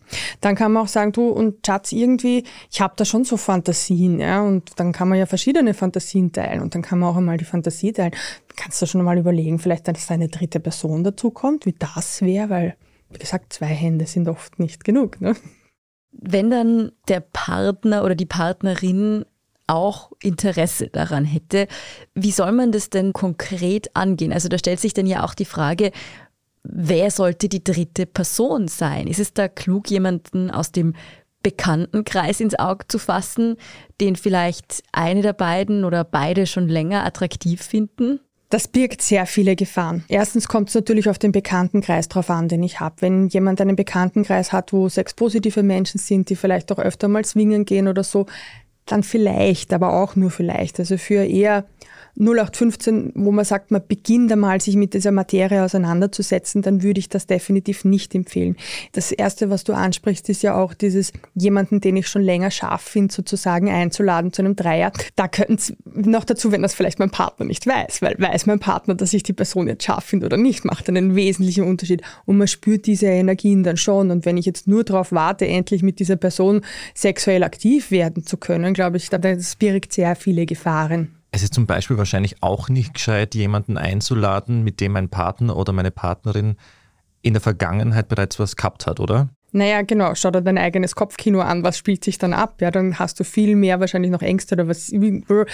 dann 0.41 0.55
kann 0.55 0.71
man 0.71 0.83
auch 0.83 0.87
sagen, 0.87 1.11
du 1.11 1.27
und 1.29 1.65
Schatz, 1.65 1.91
irgendwie, 1.91 2.43
ich 2.71 2.81
habe 2.81 2.93
da 2.97 3.05
schon 3.05 3.23
so 3.23 3.37
Fantasien, 3.37 4.19
ja, 4.19 4.41
und 4.41 4.79
dann 4.79 4.91
kann 4.91 5.09
man 5.09 5.17
ja 5.17 5.25
verschiedene 5.25 5.73
Fantasien 5.73 6.31
teilen 6.31 6.61
und 6.61 6.75
dann 6.75 6.81
kann 6.81 6.99
man 6.99 7.09
auch 7.09 7.17
einmal 7.17 7.37
die 7.37 7.45
Fantasie 7.45 7.93
teilen. 7.93 8.13
Kannst 8.55 8.81
du 8.81 8.85
schon 8.85 9.03
mal 9.03 9.17
überlegen, 9.17 9.59
vielleicht, 9.59 9.87
dass 9.87 10.11
eine 10.11 10.29
dritte 10.29 10.59
Person 10.59 11.03
dazu 11.03 11.31
kommt, 11.31 11.65
wie 11.65 11.75
das 11.77 12.21
wäre, 12.21 12.49
weil, 12.49 12.75
wie 13.09 13.19
gesagt, 13.19 13.53
zwei 13.53 13.67
Hände 13.67 14.05
sind 14.05 14.27
oft 14.27 14.59
nicht 14.59 14.83
genug. 14.83 15.19
Ne? 15.21 15.35
Wenn 16.11 16.49
dann 16.49 16.91
der 17.07 17.19
Partner 17.19 18.03
oder 18.03 18.15
die 18.15 18.25
Partnerin 18.25 19.25
auch 19.67 20.11
Interesse 20.21 20.87
daran 20.87 21.25
hätte, 21.25 21.67
wie 22.13 22.31
soll 22.31 22.51
man 22.51 22.71
das 22.71 22.89
denn 22.89 23.13
konkret 23.13 23.95
angehen? 23.95 24.31
Also 24.31 24.47
da 24.47 24.57
stellt 24.57 24.79
sich 24.79 24.93
dann 24.93 25.07
ja 25.07 25.23
auch 25.23 25.33
die 25.33 25.45
Frage, 25.45 25.91
wer 26.67 27.11
sollte 27.11 27.49
die 27.49 27.63
dritte 27.63 28.05
Person 28.05 28.67
sein? 28.67 29.07
Ist 29.07 29.19
es 29.19 29.33
da 29.33 29.47
klug, 29.47 29.89
jemanden 29.89 30.51
aus 30.51 30.71
dem 30.71 30.93
Bekanntenkreis 31.43 32.39
ins 32.39 32.57
Auge 32.57 32.87
zu 32.87 32.97
fassen, 32.97 33.57
den 34.01 34.15
vielleicht 34.15 34.83
eine 34.91 35.21
der 35.21 35.33
beiden 35.33 35.83
oder 35.85 36.03
beide 36.03 36.47
schon 36.47 36.67
länger 36.67 37.05
attraktiv 37.05 37.61
finden? 37.61 38.19
Das 38.49 38.67
birgt 38.67 39.01
sehr 39.01 39.25
viele 39.25 39.55
Gefahren. 39.55 40.03
Erstens 40.07 40.47
kommt 40.47 40.69
es 40.69 40.75
natürlich 40.75 41.09
auf 41.09 41.19
den 41.19 41.31
Bekanntenkreis 41.31 42.07
drauf 42.07 42.29
an, 42.29 42.47
den 42.47 42.63
ich 42.63 42.79
habe. 42.79 42.95
Wenn 42.99 43.27
jemand 43.27 43.59
einen 43.59 43.75
Bekanntenkreis 43.75 44.51
hat, 44.51 44.71
wo 44.71 44.87
sechs 44.87 45.13
positive 45.13 45.63
Menschen 45.63 45.99
sind, 45.99 46.29
die 46.29 46.35
vielleicht 46.35 46.71
auch 46.71 46.79
öfter 46.79 47.07
mal 47.07 47.25
swingen 47.25 47.65
gehen 47.65 47.87
oder 47.87 48.03
so, 48.03 48.27
dann 48.85 49.03
vielleicht, 49.03 49.73
aber 49.73 49.93
auch 49.93 50.15
nur 50.15 50.31
vielleicht. 50.31 50.79
Also 50.79 50.97
für 50.97 51.25
eher 51.25 51.65
0815, 52.17 53.11
wo 53.15 53.31
man 53.31 53.43
sagt, 53.43 53.71
man 53.71 53.81
beginnt 53.85 54.31
einmal 54.31 54.61
sich 54.61 54.75
mit 54.75 54.93
dieser 54.93 55.11
Materie 55.11 55.63
auseinanderzusetzen, 55.63 56.61
dann 56.61 56.81
würde 56.81 56.99
ich 56.99 57.09
das 57.09 57.27
definitiv 57.27 57.83
nicht 57.83 58.15
empfehlen. 58.15 58.55
Das 58.93 59.11
Erste, 59.11 59.49
was 59.49 59.63
du 59.63 59.73
ansprichst, 59.73 60.29
ist 60.29 60.41
ja 60.41 60.55
auch 60.55 60.73
dieses 60.73 61.11
jemanden, 61.33 61.81
den 61.81 61.97
ich 61.97 62.07
schon 62.07 62.21
länger 62.21 62.51
scharf 62.51 62.81
finde, 62.81 63.13
sozusagen 63.13 63.69
einzuladen 63.69 64.31
zu 64.31 64.41
einem 64.41 64.55
Dreier. 64.55 64.91
Da 65.15 65.27
könnten 65.27 65.55
es 65.55 65.73
noch 65.83 66.23
dazu, 66.23 66.51
wenn 66.51 66.61
das 66.61 66.73
vielleicht 66.73 66.99
mein 66.99 67.09
Partner 67.09 67.45
nicht 67.45 67.67
weiß, 67.67 68.01
weil 68.01 68.15
weiß 68.17 68.45
mein 68.45 68.59
Partner, 68.59 68.95
dass 68.95 69.13
ich 69.13 69.23
die 69.23 69.33
Person 69.33 69.67
jetzt 69.67 69.83
scharf 69.83 70.05
finde 70.05 70.27
oder 70.27 70.37
nicht, 70.37 70.63
macht 70.63 70.87
einen 70.87 71.15
wesentlichen 71.15 71.65
Unterschied. 71.65 72.01
Und 72.25 72.37
man 72.37 72.47
spürt 72.47 72.85
diese 72.85 73.07
Energien 73.07 73.63
dann 73.63 73.77
schon. 73.77 74.11
Und 74.11 74.25
wenn 74.25 74.37
ich 74.37 74.45
jetzt 74.45 74.67
nur 74.67 74.83
darauf 74.83 75.11
warte, 75.11 75.47
endlich 75.47 75.83
mit 75.83 75.99
dieser 75.99 76.15
Person 76.15 76.61
sexuell 76.93 77.43
aktiv 77.43 77.91
werden 77.91 78.25
zu 78.25 78.37
können, 78.37 78.73
glaube 78.73 78.97
ich, 78.97 79.09
das 79.09 79.55
birgt 79.55 79.93
sehr 79.93 80.15
viele 80.15 80.45
Gefahren. 80.45 81.09
Es 81.35 81.43
ist 81.43 81.53
zum 81.53 81.65
Beispiel 81.65 81.97
wahrscheinlich 81.97 82.41
auch 82.41 82.69
nicht 82.69 82.93
gescheit, 82.93 83.35
jemanden 83.35 83.77
einzuladen, 83.77 84.63
mit 84.63 84.79
dem 84.79 84.93
mein 84.93 85.09
Partner 85.09 85.57
oder 85.57 85.73
meine 85.73 85.91
Partnerin 85.91 86.55
in 87.23 87.33
der 87.33 87.41
Vergangenheit 87.41 88.07
bereits 88.07 88.39
was 88.39 88.55
gehabt 88.55 88.87
hat, 88.87 89.01
oder? 89.01 89.27
Naja, 89.55 89.83
genau, 89.83 90.13
schau 90.15 90.31
dir 90.31 90.41
dein 90.41 90.57
eigenes 90.57 90.95
Kopfkino 90.95 91.39
an, 91.39 91.63
was 91.63 91.77
spielt 91.77 92.03
sich 92.03 92.17
dann 92.17 92.33
ab? 92.33 92.61
Ja, 92.61 92.71
dann 92.71 92.99
hast 92.99 93.21
du 93.21 93.23
viel 93.23 93.55
mehr 93.55 93.79
wahrscheinlich 93.79 94.11
noch 94.11 94.21
Ängste 94.21 94.55
oder 94.55 94.67
was 94.67 94.91
würde 94.91 95.47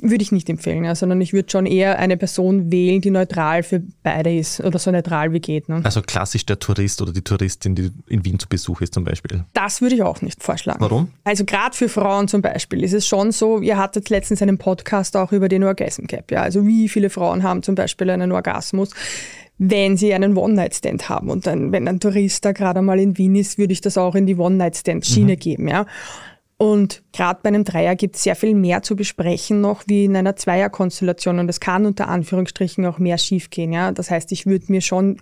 ich 0.00 0.32
nicht 0.32 0.48
empfehlen, 0.48 0.84
ja, 0.84 0.94
sondern 0.94 1.20
ich 1.20 1.34
würde 1.34 1.50
schon 1.50 1.66
eher 1.66 1.98
eine 1.98 2.16
Person 2.16 2.72
wählen, 2.72 3.02
die 3.02 3.10
neutral 3.10 3.62
für 3.62 3.82
beide 4.02 4.34
ist 4.34 4.60
oder 4.60 4.78
so 4.78 4.90
neutral 4.90 5.34
wie 5.34 5.40
geht. 5.40 5.68
Ne? 5.68 5.82
Also 5.84 6.00
klassisch 6.00 6.46
der 6.46 6.58
Tourist 6.58 7.02
oder 7.02 7.12
die 7.12 7.20
Touristin, 7.20 7.74
die 7.74 7.90
in 8.08 8.24
Wien 8.24 8.38
zu 8.38 8.48
Besuch 8.48 8.80
ist 8.80 8.94
zum 8.94 9.04
Beispiel. 9.04 9.44
Das 9.52 9.82
würde 9.82 9.96
ich 9.96 10.02
auch 10.02 10.22
nicht 10.22 10.42
vorschlagen. 10.42 10.80
Warum? 10.80 11.10
Also 11.24 11.44
gerade 11.44 11.76
für 11.76 11.90
Frauen 11.90 12.28
zum 12.28 12.40
Beispiel 12.40 12.82
ist 12.82 12.94
es 12.94 13.06
schon 13.06 13.32
so, 13.32 13.60
ihr 13.60 13.76
hattet 13.76 14.08
letztens 14.08 14.40
einen 14.40 14.56
Podcast 14.56 15.14
auch 15.14 15.30
über 15.30 15.50
den 15.50 15.62
Orgasm 15.62 16.06
Cap, 16.06 16.30
ja, 16.30 16.40
also 16.40 16.66
wie 16.66 16.88
viele 16.88 17.10
Frauen 17.10 17.42
haben 17.42 17.62
zum 17.62 17.74
Beispiel 17.74 18.08
einen 18.08 18.32
Orgasmus 18.32 18.92
wenn 19.64 19.96
sie 19.96 20.12
einen 20.12 20.36
One-Night-Stand 20.36 21.08
haben. 21.08 21.30
Und 21.30 21.46
dann, 21.46 21.70
wenn 21.70 21.86
ein 21.86 22.00
Tourist 22.00 22.44
da 22.44 22.50
gerade 22.50 22.82
mal 22.82 22.98
in 22.98 23.16
Wien 23.16 23.36
ist, 23.36 23.58
würde 23.58 23.72
ich 23.72 23.80
das 23.80 23.96
auch 23.96 24.16
in 24.16 24.26
die 24.26 24.34
One-Night-Stand-Schiene 24.34 25.34
mhm. 25.34 25.38
geben. 25.38 25.68
Ja. 25.68 25.86
Und 26.56 27.02
gerade 27.12 27.38
bei 27.44 27.48
einem 27.48 27.62
Dreier 27.62 27.94
gibt 27.94 28.16
es 28.16 28.24
sehr 28.24 28.34
viel 28.34 28.54
mehr 28.54 28.82
zu 28.82 28.96
besprechen 28.96 29.60
noch 29.60 29.84
wie 29.86 30.06
in 30.06 30.16
einer 30.16 30.34
Zweierkonstellation. 30.34 31.38
Und 31.38 31.48
es 31.48 31.60
kann 31.60 31.86
unter 31.86 32.08
Anführungsstrichen 32.08 32.84
auch 32.86 32.98
mehr 32.98 33.18
schiefgehen. 33.18 33.72
Ja? 33.72 33.92
Das 33.92 34.10
heißt, 34.10 34.32
ich 34.32 34.46
würde 34.46 34.64
mir 34.68 34.80
schon 34.80 35.18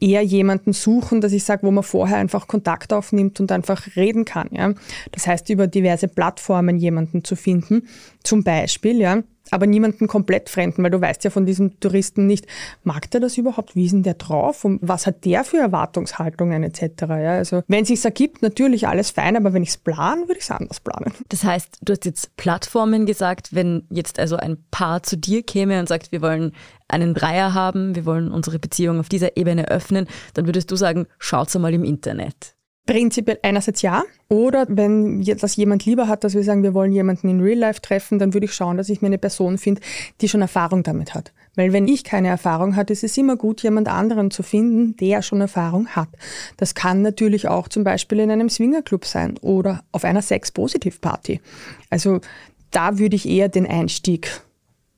eher 0.00 0.22
jemanden 0.22 0.72
suchen, 0.72 1.20
dass 1.20 1.32
ich 1.32 1.44
sage, 1.44 1.66
wo 1.66 1.70
man 1.70 1.84
vorher 1.84 2.16
einfach 2.16 2.46
Kontakt 2.46 2.92
aufnimmt 2.94 3.38
und 3.38 3.52
einfach 3.52 3.96
reden 3.96 4.24
kann. 4.24 4.48
Ja? 4.50 4.72
Das 5.12 5.26
heißt, 5.26 5.50
über 5.50 5.66
diverse 5.66 6.08
Plattformen 6.08 6.78
jemanden 6.78 7.22
zu 7.22 7.36
finden. 7.36 7.86
Zum 8.22 8.44
Beispiel, 8.44 8.98
ja, 8.98 9.22
aber 9.50 9.66
niemanden 9.66 10.06
komplett 10.06 10.48
Fremden, 10.48 10.82
weil 10.82 10.90
du 10.90 11.00
weißt 11.00 11.24
ja 11.24 11.30
von 11.30 11.46
diesem 11.46 11.78
Touristen 11.80 12.26
nicht, 12.26 12.46
mag 12.82 13.10
der 13.10 13.20
das 13.20 13.36
überhaupt, 13.36 13.76
wie 13.76 13.84
ist 13.84 13.92
denn 13.92 14.02
der 14.02 14.14
drauf 14.14 14.64
und 14.64 14.80
was 14.82 15.06
hat 15.06 15.24
der 15.24 15.44
für 15.44 15.58
Erwartungshaltungen 15.58 16.62
etc. 16.62 16.82
Ja, 17.00 17.32
also 17.34 17.62
wenn 17.68 17.82
es 17.82 17.88
sich 17.88 18.04
ergibt, 18.04 18.42
natürlich 18.42 18.88
alles 18.88 19.10
fein, 19.10 19.36
aber 19.36 19.52
wenn 19.52 19.62
ich 19.62 19.70
es 19.70 19.76
plan, 19.76 20.22
würde 20.22 20.38
ich 20.38 20.44
es 20.44 20.50
anders 20.50 20.80
planen. 20.80 21.12
Das 21.28 21.44
heißt, 21.44 21.78
du 21.82 21.92
hast 21.92 22.04
jetzt 22.04 22.36
Plattformen 22.36 23.06
gesagt, 23.06 23.54
wenn 23.54 23.84
jetzt 23.90 24.18
also 24.18 24.36
ein 24.36 24.58
Paar 24.70 25.02
zu 25.02 25.16
dir 25.16 25.42
käme 25.42 25.78
und 25.78 25.88
sagt, 25.88 26.12
wir 26.12 26.22
wollen 26.22 26.52
einen 26.88 27.14
Dreier 27.14 27.54
haben, 27.54 27.94
wir 27.94 28.04
wollen 28.04 28.30
unsere 28.30 28.58
Beziehung 28.58 29.00
auf 29.00 29.08
dieser 29.08 29.36
Ebene 29.36 29.68
öffnen, 29.68 30.06
dann 30.34 30.46
würdest 30.46 30.70
du 30.70 30.76
sagen, 30.76 31.06
schaut's 31.18 31.56
einmal 31.56 31.74
im 31.74 31.84
Internet. 31.84 32.54
Prinzipiell 32.86 33.38
einerseits 33.42 33.80
ja. 33.80 34.04
Oder 34.28 34.66
wenn 34.68 35.22
das 35.22 35.56
jemand 35.56 35.86
lieber 35.86 36.06
hat, 36.06 36.22
dass 36.22 36.34
wir 36.34 36.42
sagen, 36.42 36.62
wir 36.62 36.74
wollen 36.74 36.92
jemanden 36.92 37.28
in 37.28 37.40
Real 37.40 37.58
Life 37.58 37.80
treffen, 37.80 38.18
dann 38.18 38.34
würde 38.34 38.44
ich 38.44 38.52
schauen, 38.52 38.76
dass 38.76 38.90
ich 38.90 39.00
mir 39.00 39.06
eine 39.06 39.18
Person 39.18 39.56
finde, 39.56 39.80
die 40.20 40.28
schon 40.28 40.42
Erfahrung 40.42 40.82
damit 40.82 41.14
hat. 41.14 41.32
Weil 41.54 41.72
wenn 41.72 41.88
ich 41.88 42.04
keine 42.04 42.28
Erfahrung 42.28 42.76
hatte, 42.76 42.92
ist 42.92 43.04
es 43.04 43.16
immer 43.16 43.36
gut, 43.36 43.62
jemand 43.62 43.88
anderen 43.88 44.30
zu 44.30 44.42
finden, 44.42 44.96
der 44.96 45.22
schon 45.22 45.40
Erfahrung 45.40 45.88
hat. 45.88 46.08
Das 46.56 46.74
kann 46.74 47.00
natürlich 47.00 47.48
auch 47.48 47.68
zum 47.68 47.84
Beispiel 47.84 48.20
in 48.20 48.30
einem 48.30 48.50
Swingerclub 48.50 49.06
sein 49.06 49.38
oder 49.38 49.84
auf 49.92 50.04
einer 50.04 50.22
Sex-Positiv-Party. 50.22 51.40
Also 51.90 52.20
da 52.70 52.98
würde 52.98 53.16
ich 53.16 53.26
eher 53.28 53.48
den 53.48 53.66
Einstieg 53.66 54.42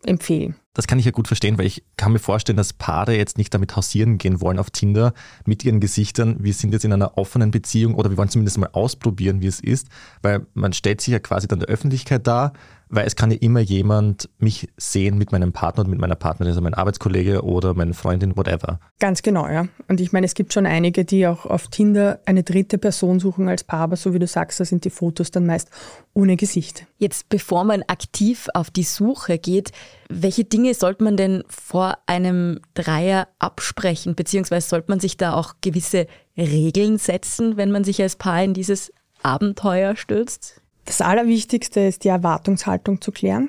empfehlen. 0.04 0.56
Das 0.76 0.86
kann 0.86 0.98
ich 0.98 1.06
ja 1.06 1.10
gut 1.10 1.26
verstehen, 1.26 1.56
weil 1.56 1.64
ich 1.64 1.84
kann 1.96 2.12
mir 2.12 2.18
vorstellen, 2.18 2.58
dass 2.58 2.74
Paare 2.74 3.16
jetzt 3.16 3.38
nicht 3.38 3.54
damit 3.54 3.74
hausieren 3.76 4.18
gehen 4.18 4.42
wollen 4.42 4.58
auf 4.58 4.68
Tinder 4.68 5.14
mit 5.46 5.64
ihren 5.64 5.80
Gesichtern. 5.80 6.36
Wir 6.40 6.52
sind 6.52 6.74
jetzt 6.74 6.84
in 6.84 6.92
einer 6.92 7.16
offenen 7.16 7.50
Beziehung 7.50 7.94
oder 7.94 8.10
wir 8.10 8.18
wollen 8.18 8.28
zumindest 8.28 8.58
mal 8.58 8.68
ausprobieren, 8.72 9.40
wie 9.40 9.46
es 9.46 9.58
ist, 9.58 9.88
weil 10.20 10.46
man 10.52 10.74
stellt 10.74 11.00
sich 11.00 11.12
ja 11.12 11.18
quasi 11.18 11.48
dann 11.48 11.60
der 11.60 11.68
Öffentlichkeit 11.70 12.26
dar 12.26 12.52
weil 12.88 13.06
es 13.06 13.16
kann 13.16 13.30
ja 13.30 13.38
immer 13.40 13.60
jemand 13.60 14.28
mich 14.38 14.68
sehen 14.76 15.18
mit 15.18 15.32
meinem 15.32 15.52
Partner 15.52 15.80
oder 15.80 15.90
mit 15.90 15.98
meiner 15.98 16.14
Partnerin, 16.14 16.50
also 16.50 16.60
mein 16.60 16.74
Arbeitskollege 16.74 17.42
oder 17.42 17.74
meine 17.74 17.94
Freundin, 17.94 18.36
whatever. 18.36 18.78
Ganz 19.00 19.22
genau, 19.22 19.48
ja. 19.48 19.66
Und 19.88 20.00
ich 20.00 20.12
meine, 20.12 20.26
es 20.26 20.34
gibt 20.34 20.52
schon 20.52 20.66
einige, 20.66 21.04
die 21.04 21.26
auch 21.26 21.46
auf 21.46 21.68
Tinder 21.68 22.20
eine 22.26 22.42
dritte 22.42 22.78
Person 22.78 23.18
suchen 23.18 23.48
als 23.48 23.64
Paar, 23.64 23.80
aber 23.80 23.96
so 23.96 24.14
wie 24.14 24.18
du 24.18 24.26
sagst, 24.26 24.60
da 24.60 24.64
sind 24.64 24.84
die 24.84 24.90
Fotos 24.90 25.30
dann 25.30 25.46
meist 25.46 25.70
ohne 26.14 26.36
Gesicht. 26.36 26.86
Jetzt, 26.98 27.28
bevor 27.28 27.64
man 27.64 27.82
aktiv 27.82 28.48
auf 28.54 28.70
die 28.70 28.84
Suche 28.84 29.38
geht, 29.38 29.72
welche 30.08 30.44
Dinge 30.44 30.65
sollte 30.74 31.04
man 31.04 31.16
denn 31.16 31.44
vor 31.48 31.98
einem 32.06 32.60
Dreier 32.74 33.28
absprechen, 33.38 34.14
beziehungsweise 34.14 34.68
sollte 34.68 34.90
man 34.90 35.00
sich 35.00 35.16
da 35.16 35.34
auch 35.34 35.54
gewisse 35.60 36.06
Regeln 36.36 36.98
setzen, 36.98 37.56
wenn 37.56 37.70
man 37.70 37.84
sich 37.84 38.00
als 38.02 38.16
Paar 38.16 38.42
in 38.42 38.54
dieses 38.54 38.92
Abenteuer 39.22 39.96
stürzt? 39.96 40.60
Das 40.84 41.00
Allerwichtigste 41.00 41.80
ist 41.80 42.04
die 42.04 42.08
Erwartungshaltung 42.08 43.00
zu 43.00 43.12
klären 43.12 43.48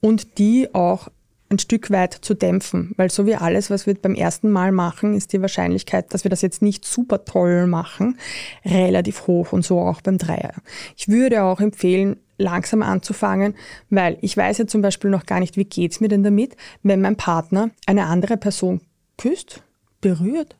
und 0.00 0.38
die 0.38 0.74
auch 0.74 1.08
ein 1.50 1.58
Stück 1.58 1.90
weit 1.90 2.14
zu 2.14 2.34
dämpfen, 2.34 2.92
weil 2.96 3.10
so 3.10 3.26
wie 3.26 3.34
alles, 3.34 3.70
was 3.70 3.86
wir 3.86 3.94
beim 3.94 4.14
ersten 4.14 4.50
Mal 4.50 4.72
machen, 4.72 5.14
ist 5.14 5.32
die 5.32 5.40
Wahrscheinlichkeit, 5.40 6.12
dass 6.12 6.24
wir 6.24 6.30
das 6.30 6.42
jetzt 6.42 6.62
nicht 6.62 6.84
super 6.84 7.24
toll 7.24 7.66
machen, 7.66 8.18
relativ 8.64 9.26
hoch 9.26 9.52
und 9.52 9.64
so 9.64 9.80
auch 9.80 10.02
beim 10.02 10.18
Dreier. 10.18 10.52
Ich 10.96 11.08
würde 11.08 11.42
auch 11.42 11.60
empfehlen, 11.60 12.16
langsam 12.38 12.82
anzufangen, 12.82 13.54
weil 13.90 14.16
ich 14.22 14.36
weiß 14.36 14.58
ja 14.58 14.66
zum 14.66 14.80
Beispiel 14.80 15.10
noch 15.10 15.26
gar 15.26 15.40
nicht, 15.40 15.56
wie 15.56 15.64
geht's 15.64 16.00
mir 16.00 16.08
denn 16.08 16.22
damit, 16.22 16.56
wenn 16.82 17.00
mein 17.00 17.16
Partner 17.16 17.70
eine 17.86 18.06
andere 18.06 18.36
Person 18.36 18.80
küsst, 19.16 19.62
berührt, 20.00 20.56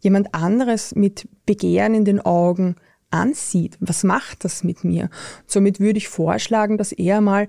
jemand 0.00 0.34
anderes 0.34 0.94
mit 0.94 1.28
Begehren 1.46 1.94
in 1.94 2.04
den 2.04 2.20
Augen 2.20 2.76
ansieht. 3.10 3.76
Was 3.80 4.04
macht 4.04 4.44
das 4.44 4.64
mit 4.64 4.84
mir? 4.84 5.10
Somit 5.46 5.80
würde 5.80 5.98
ich 5.98 6.08
vorschlagen, 6.08 6.78
das 6.78 6.92
eher 6.92 7.20
mal 7.20 7.46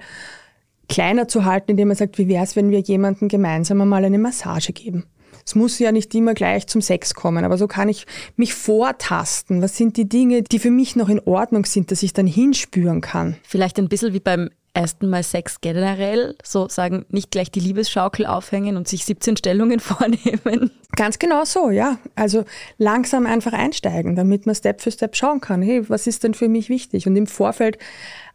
kleiner 0.88 1.28
zu 1.28 1.46
halten, 1.46 1.72
indem 1.72 1.90
man 1.90 1.98
sagt, 1.98 2.18
wie 2.18 2.28
wäre 2.28 2.44
es, 2.44 2.56
wenn 2.56 2.72
wir 2.72 2.80
jemandem 2.80 3.28
gemeinsam 3.28 3.82
einmal 3.82 4.04
eine 4.04 4.20
Massage 4.20 4.74
geben? 4.74 5.06
Es 5.46 5.56
muss 5.56 5.80
ja 5.80 5.92
nicht 5.92 6.14
immer 6.16 6.34
gleich 6.34 6.68
zum 6.68 6.82
Sex 6.82 7.14
kommen, 7.14 7.44
aber 7.44 7.58
so 7.58 7.68
kann 7.68 7.90
ich 7.90 8.06
mich 8.36 8.54
vortasten. 8.54 9.62
Was 9.62 9.78
sind 9.78 9.98
die 9.98 10.08
Dinge, 10.08 10.44
die 10.44 10.60
für 10.60 10.72
mich 10.72 10.96
noch 10.96 11.10
in 11.10 11.20
Ordnung 11.20 11.66
sind, 11.66 11.92
dass 11.92 12.04
ich 12.04 12.14
dann 12.14 12.28
hinspüren 12.28 13.02
kann? 13.02 13.36
Vielleicht 13.44 13.80
ein 13.80 13.90
bisschen 13.90 14.14
wie 14.14 14.20
beim 14.20 14.50
ersten 14.74 15.10
Mal 15.10 15.24
Sex 15.24 15.62
generell, 15.62 16.36
so 16.44 16.70
sagen, 16.70 17.06
nicht 17.10 17.32
gleich 17.32 17.52
die 17.52 17.60
Liebesschaukel 17.60 18.26
aufhängen 18.26 18.78
und 18.78 18.88
sich 18.88 19.06
17 19.06 19.38
Stellungen 19.38 19.80
vornehmen. 19.82 20.72
Ganz 20.96 21.20
genau 21.20 21.44
so, 21.44 21.70
ja. 21.70 21.98
Also 22.16 22.46
langsam 22.78 23.26
einfach 23.26 23.54
einsteigen, 23.54 24.16
damit 24.16 24.46
man 24.46 24.56
Step 24.56 24.82
für 24.82 24.92
Step 24.92 25.16
schauen 25.16 25.42
kann, 25.42 25.62
hey, 25.62 25.88
was 25.90 26.08
ist 26.08 26.24
denn 26.24 26.34
für 26.34 26.50
mich 26.50 26.70
wichtig? 26.70 27.08
Und 27.08 27.16
im 27.16 27.28
Vorfeld 27.28 27.78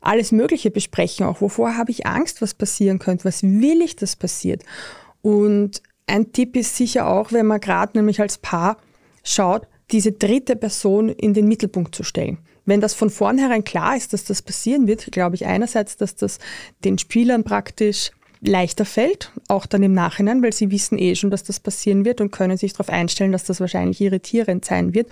alles 0.01 0.33
Mögliche 0.33 0.71
besprechen, 0.71 1.25
auch 1.25 1.41
wovor 1.41 1.77
habe 1.77 1.91
ich 1.91 2.07
Angst, 2.07 2.43
was 2.43 2.55
passieren 2.55 2.99
könnte, 2.99 3.25
was 3.25 3.43
will 3.43 3.81
ich, 3.81 3.97
dass 3.97 4.17
passiert. 4.17 4.63
Und 5.23 5.83
ein 6.07 6.33
Tipp 6.33 6.57
ist 6.57 6.77
sicher 6.77 7.07
auch, 7.07 7.33
wenn 7.33 7.47
man 7.47 7.61
gerade 7.61 7.97
nämlich 7.97 8.21
als 8.21 8.39
Paar 8.39 8.77
schaut, 9.23 9.67
diese 9.91 10.13
dritte 10.13 10.57
Person 10.57 11.09
in 11.09 11.35
den 11.35 11.47
Mittelpunkt 11.47 11.95
zu 11.95 12.03
stellen. 12.03 12.39
Wenn 12.67 12.81
das 12.81 12.95
von 12.95 13.11
vornherein 13.11 13.65
klar 13.65 13.97
ist, 13.97 14.13
dass 14.13 14.25
das 14.25 14.43
passieren 14.43 14.87
wird, 14.87 15.13
glaube 15.13 15.37
ich 15.37 15.47
einerseits, 15.47 15.97
dass 15.97 16.17
das 16.17 16.39
den 16.85 16.99
Spielern 16.99 17.45
praktisch 17.45 18.11
leichter 18.47 18.85
fällt, 18.85 19.33
auch 19.49 19.67
dann 19.67 19.83
im 19.83 19.93
Nachhinein, 19.93 20.43
weil 20.43 20.53
sie 20.53 20.71
wissen 20.71 20.99
eh 20.99 21.15
schon, 21.15 21.31
dass 21.31 21.45
das 21.45 21.61
passieren 21.61 22.05
wird 22.05 22.21
und 22.21 22.31
können 22.31 22.57
sich 22.57 22.73
darauf 22.73 22.91
einstellen, 22.91 23.33
dass 23.33 23.45
das 23.45 23.61
wahrscheinlich 23.61 24.01
irritierend 24.01 24.65
sein 24.65 24.95
wird. 24.95 25.09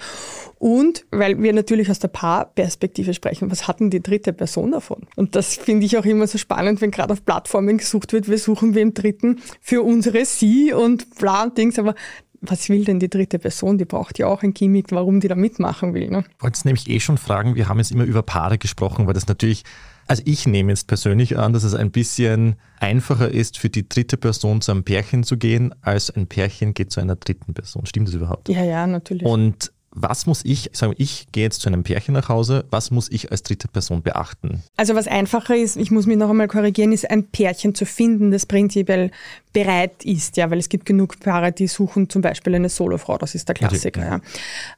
Und 0.59 1.05
weil 1.11 1.43
wir 1.43 1.53
natürlich 1.53 1.91
aus 1.91 1.99
der 1.99 2.09
Paarperspektive 2.09 3.15
sprechen, 3.15 3.51
was 3.51 3.67
hat 3.67 3.81
denn 3.81 3.91
die 3.91 4.03
dritte 4.03 4.33
Person 4.33 4.73
davon? 4.73 5.07
Und 5.17 5.35
das 5.35 5.57
finde 5.57 5.87
ich 5.87 5.97
auch 5.97 6.05
immer 6.05 6.27
so 6.27 6.39
spannend, 6.39 6.81
wenn 6.81 6.91
gerade 6.91 7.13
auf 7.13 7.25
Plattformen 7.25 7.79
gesucht 7.79 8.13
wird, 8.13 8.29
wir 8.29 8.39
suchen 8.39 8.75
wen 8.75 8.95
Dritten 8.95 9.41
für 9.61 9.83
unsere 9.83 10.25
Sie 10.25 10.73
und 10.73 11.17
bla 11.17 11.45
und 11.45 11.57
Dings, 11.57 11.79
aber 11.79 11.95
was 12.43 12.69
will 12.69 12.85
denn 12.85 12.99
die 12.99 13.09
dritte 13.09 13.39
Person? 13.39 13.79
Die 13.79 13.85
braucht 13.85 14.19
ja 14.19 14.27
auch 14.27 14.43
ein 14.43 14.53
Gimmick, 14.53 14.91
warum 14.91 15.21
die 15.21 15.29
da 15.29 15.37
mitmachen 15.37 15.95
will. 15.95 16.11
Ne? 16.11 16.25
Ich 16.37 16.43
wollte 16.43 16.57
es 16.57 16.65
nämlich 16.65 16.91
eh 16.91 17.01
schon 17.01 17.17
fragen, 17.17 17.55
wir 17.55 17.69
haben 17.69 17.79
jetzt 17.79 17.93
immer 17.93 18.05
über 18.05 18.23
Paare 18.23 18.59
gesprochen, 18.59 19.07
weil 19.07 19.15
das 19.15 19.29
natürlich, 19.29 19.63
also 20.07 20.23
ich 20.27 20.47
nehme 20.47 20.73
jetzt 20.73 20.87
persönlich 20.87 21.39
an, 21.39 21.53
dass 21.53 21.65
es 21.65 21.75
ein 21.75 21.91
bisschen 21.91 22.57
einfacher 22.81 23.31
ist, 23.31 23.59
für 23.59 23.71
die 23.71 23.89
dritte 23.89 24.17
Person 24.17 24.61
zu 24.61 24.73
einem 24.73 24.85
Pärchen 24.85 25.25
zu 25.25 25.37
gehen, 25.37 25.75
als 25.81 26.11
ein 26.11 26.27
Pärchen 26.27 26.75
geht 26.75 26.91
zu 26.91 27.01
einer 27.01 27.17
dritten 27.17 27.55
Person. 27.55 27.87
Stimmt 27.87 28.09
das 28.09 28.15
überhaupt? 28.15 28.49
Ja, 28.49 28.65
ja, 28.65 28.87
natürlich. 28.87 29.25
Und 29.25 29.73
was 29.95 30.27
muss 30.27 30.45
ich, 30.45 30.71
sagen 30.73 30.95
ich 30.97 31.29
gehe 31.33 31.45
jetzt 31.45 31.61
zu 31.61 31.69
einem 31.69 31.83
Pärchen 31.83 32.15
nach 32.15 32.29
Hause, 32.29 32.65
was 32.71 32.91
muss 32.91 33.11
ich 33.11 33.31
als 33.31 33.43
dritte 33.43 33.69
Person 33.69 34.03
beachten? 34.03 34.63
Also 34.77 34.95
was 34.95 35.07
einfacher 35.07 35.57
ist, 35.57 35.77
ich 35.77 35.91
muss 35.91 36.07
mich 36.07 36.17
noch 36.17 36.31
einmal 36.31 36.49
korrigieren, 36.49 36.93
ist 36.93 37.11
ein 37.11 37.25
Pärchen 37.25 37.75
zu 37.75 37.85
finden, 37.85 38.31
das 38.31 38.47
prinzipiell 38.47 39.11
bereit 39.53 40.05
ist, 40.05 40.39
ja, 40.39 40.51
weil 40.51 40.59
es 40.59 40.71
gibt 40.71 40.87
genug 40.87 41.21
Paare, 41.21 41.53
die 41.53 41.67
suchen 41.67 42.09
zum 42.09 42.23
Beispiel 42.23 42.55
eine 42.55 42.71
Solofrau, 42.71 43.19
das 43.19 43.35
ist 43.35 43.49
der 43.49 43.55
Klassiker. 43.55 44.01
Ja. 44.01 44.21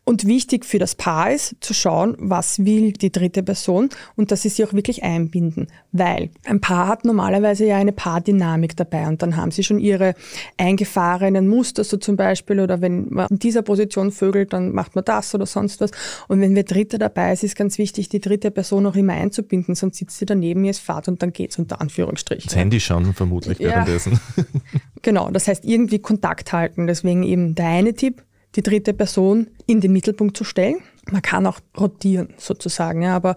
Und 0.02 0.26
wichtig 0.26 0.64
für 0.64 0.80
das 0.80 0.96
Paar 0.96 1.30
ist 1.30 1.56
zu 1.60 1.74
schauen, 1.74 2.16
was 2.18 2.64
will 2.64 2.92
die 2.92 3.12
dritte 3.12 3.44
Person 3.44 3.90
und 4.16 4.32
dass 4.32 4.42
sie 4.42 4.48
sich 4.48 4.66
auch 4.66 4.72
wirklich 4.72 5.04
einbinden, 5.04 5.68
weil 5.92 6.30
ein 6.44 6.60
Paar 6.60 6.88
hat 6.88 7.04
normalerweise 7.04 7.64
ja 7.66 7.76
eine 7.76 7.92
Paardynamik 7.92 8.76
dabei 8.76 9.06
und 9.06 9.22
dann 9.22 9.36
haben 9.36 9.52
sie 9.52 9.62
schon 9.62 9.78
ihre 9.78 10.14
eingefahrenen 10.56 11.46
Muster, 11.46 11.84
so 11.84 11.96
zum 11.96 12.16
Beispiel, 12.16 12.58
oder 12.58 12.80
wenn 12.80 13.06
man 13.10 13.28
in 13.28 13.38
dieser 13.38 13.62
Position 13.62 14.10
vögelt, 14.10 14.52
dann 14.52 14.72
macht 14.72 14.96
man 14.96 15.03
das 15.04 15.34
oder 15.34 15.46
sonst 15.46 15.80
was. 15.80 15.90
Und 16.28 16.40
wenn 16.40 16.54
wir 16.54 16.64
Dritte 16.64 16.98
dabei 16.98 17.32
ist, 17.32 17.44
ist 17.44 17.56
ganz 17.56 17.78
wichtig, 17.78 18.08
die 18.08 18.20
dritte 18.20 18.50
Person 18.50 18.86
auch 18.86 18.96
immer 18.96 19.12
einzubinden, 19.12 19.74
sonst 19.74 19.98
sitzt 19.98 20.18
sie 20.18 20.26
daneben, 20.26 20.64
ihr 20.64 20.70
ist 20.70 20.80
Fahrt 20.80 21.08
und 21.08 21.22
dann 21.22 21.32
geht's 21.32 21.58
unter 21.58 21.80
Anführungsstrichen. 21.80 22.46
Das 22.46 22.56
Handy 22.56 22.80
schauen 22.80 23.12
vermutlich 23.14 23.58
währenddessen. 23.58 24.20
Ja. 24.36 24.44
genau, 25.02 25.30
das 25.30 25.48
heißt 25.48 25.64
irgendwie 25.64 25.98
Kontakt 25.98 26.52
halten. 26.52 26.86
Deswegen 26.86 27.22
eben 27.22 27.54
der 27.54 27.66
eine 27.66 27.94
Tipp, 27.94 28.22
die 28.56 28.62
dritte 28.62 28.94
Person 28.94 29.48
in 29.66 29.80
den 29.80 29.92
Mittelpunkt 29.92 30.36
zu 30.36 30.44
stellen. 30.44 30.76
Man 31.10 31.22
kann 31.22 31.46
auch 31.46 31.60
rotieren 31.78 32.28
sozusagen, 32.38 33.02
ja, 33.02 33.14
aber 33.14 33.36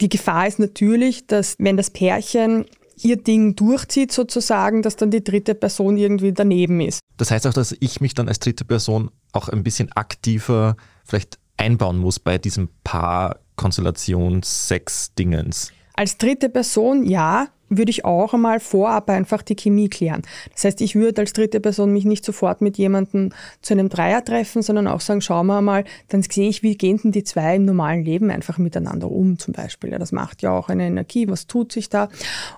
die 0.00 0.08
Gefahr 0.08 0.46
ist 0.46 0.58
natürlich, 0.58 1.26
dass 1.26 1.56
wenn 1.58 1.76
das 1.76 1.90
Pärchen 1.90 2.64
ihr 3.04 3.16
Ding 3.16 3.56
durchzieht 3.56 4.12
sozusagen, 4.12 4.82
dass 4.82 4.96
dann 4.96 5.10
die 5.10 5.24
dritte 5.24 5.54
Person 5.54 5.96
irgendwie 5.96 6.32
daneben 6.32 6.80
ist. 6.80 7.00
Das 7.16 7.30
heißt 7.30 7.46
auch, 7.46 7.52
dass 7.52 7.74
ich 7.80 8.00
mich 8.00 8.14
dann 8.14 8.28
als 8.28 8.38
dritte 8.38 8.64
Person 8.64 9.10
auch 9.32 9.48
ein 9.48 9.62
bisschen 9.62 9.90
aktiver 9.92 10.76
vielleicht 11.04 11.38
einbauen 11.56 11.98
muss 11.98 12.18
bei 12.18 12.38
diesem 12.38 12.68
Paar 12.84 13.40
Konstellation 13.56 14.42
Sex 14.42 15.14
Dingens. 15.14 15.72
Als 15.94 16.16
dritte 16.16 16.48
Person 16.48 17.04
ja, 17.04 17.48
würde 17.76 17.90
ich 17.90 18.04
auch 18.04 18.34
einmal 18.34 18.60
vorab 18.60 19.08
einfach 19.10 19.42
die 19.42 19.56
Chemie 19.56 19.88
klären. 19.88 20.22
Das 20.52 20.64
heißt, 20.64 20.80
ich 20.80 20.94
würde 20.94 21.22
als 21.22 21.32
dritte 21.32 21.60
Person 21.60 21.92
mich 21.92 22.04
nicht 22.04 22.24
sofort 22.24 22.60
mit 22.60 22.78
jemandem 22.78 23.30
zu 23.60 23.74
einem 23.74 23.88
Dreier 23.88 24.24
treffen, 24.24 24.62
sondern 24.62 24.86
auch 24.86 25.00
sagen, 25.00 25.20
schauen 25.20 25.46
wir 25.46 25.60
mal, 25.60 25.84
dann 26.08 26.22
sehe 26.22 26.48
ich, 26.48 26.62
wie 26.62 26.76
gehen 26.76 27.00
denn 27.02 27.12
die 27.12 27.24
zwei 27.24 27.56
im 27.56 27.64
normalen 27.64 28.04
Leben 28.04 28.30
einfach 28.30 28.58
miteinander 28.58 29.10
um 29.10 29.38
zum 29.38 29.52
Beispiel. 29.52 29.90
Ja, 29.90 29.98
das 29.98 30.12
macht 30.12 30.42
ja 30.42 30.50
auch 30.50 30.68
eine 30.68 30.86
Energie, 30.86 31.28
was 31.28 31.46
tut 31.46 31.72
sich 31.72 31.88
da? 31.88 32.08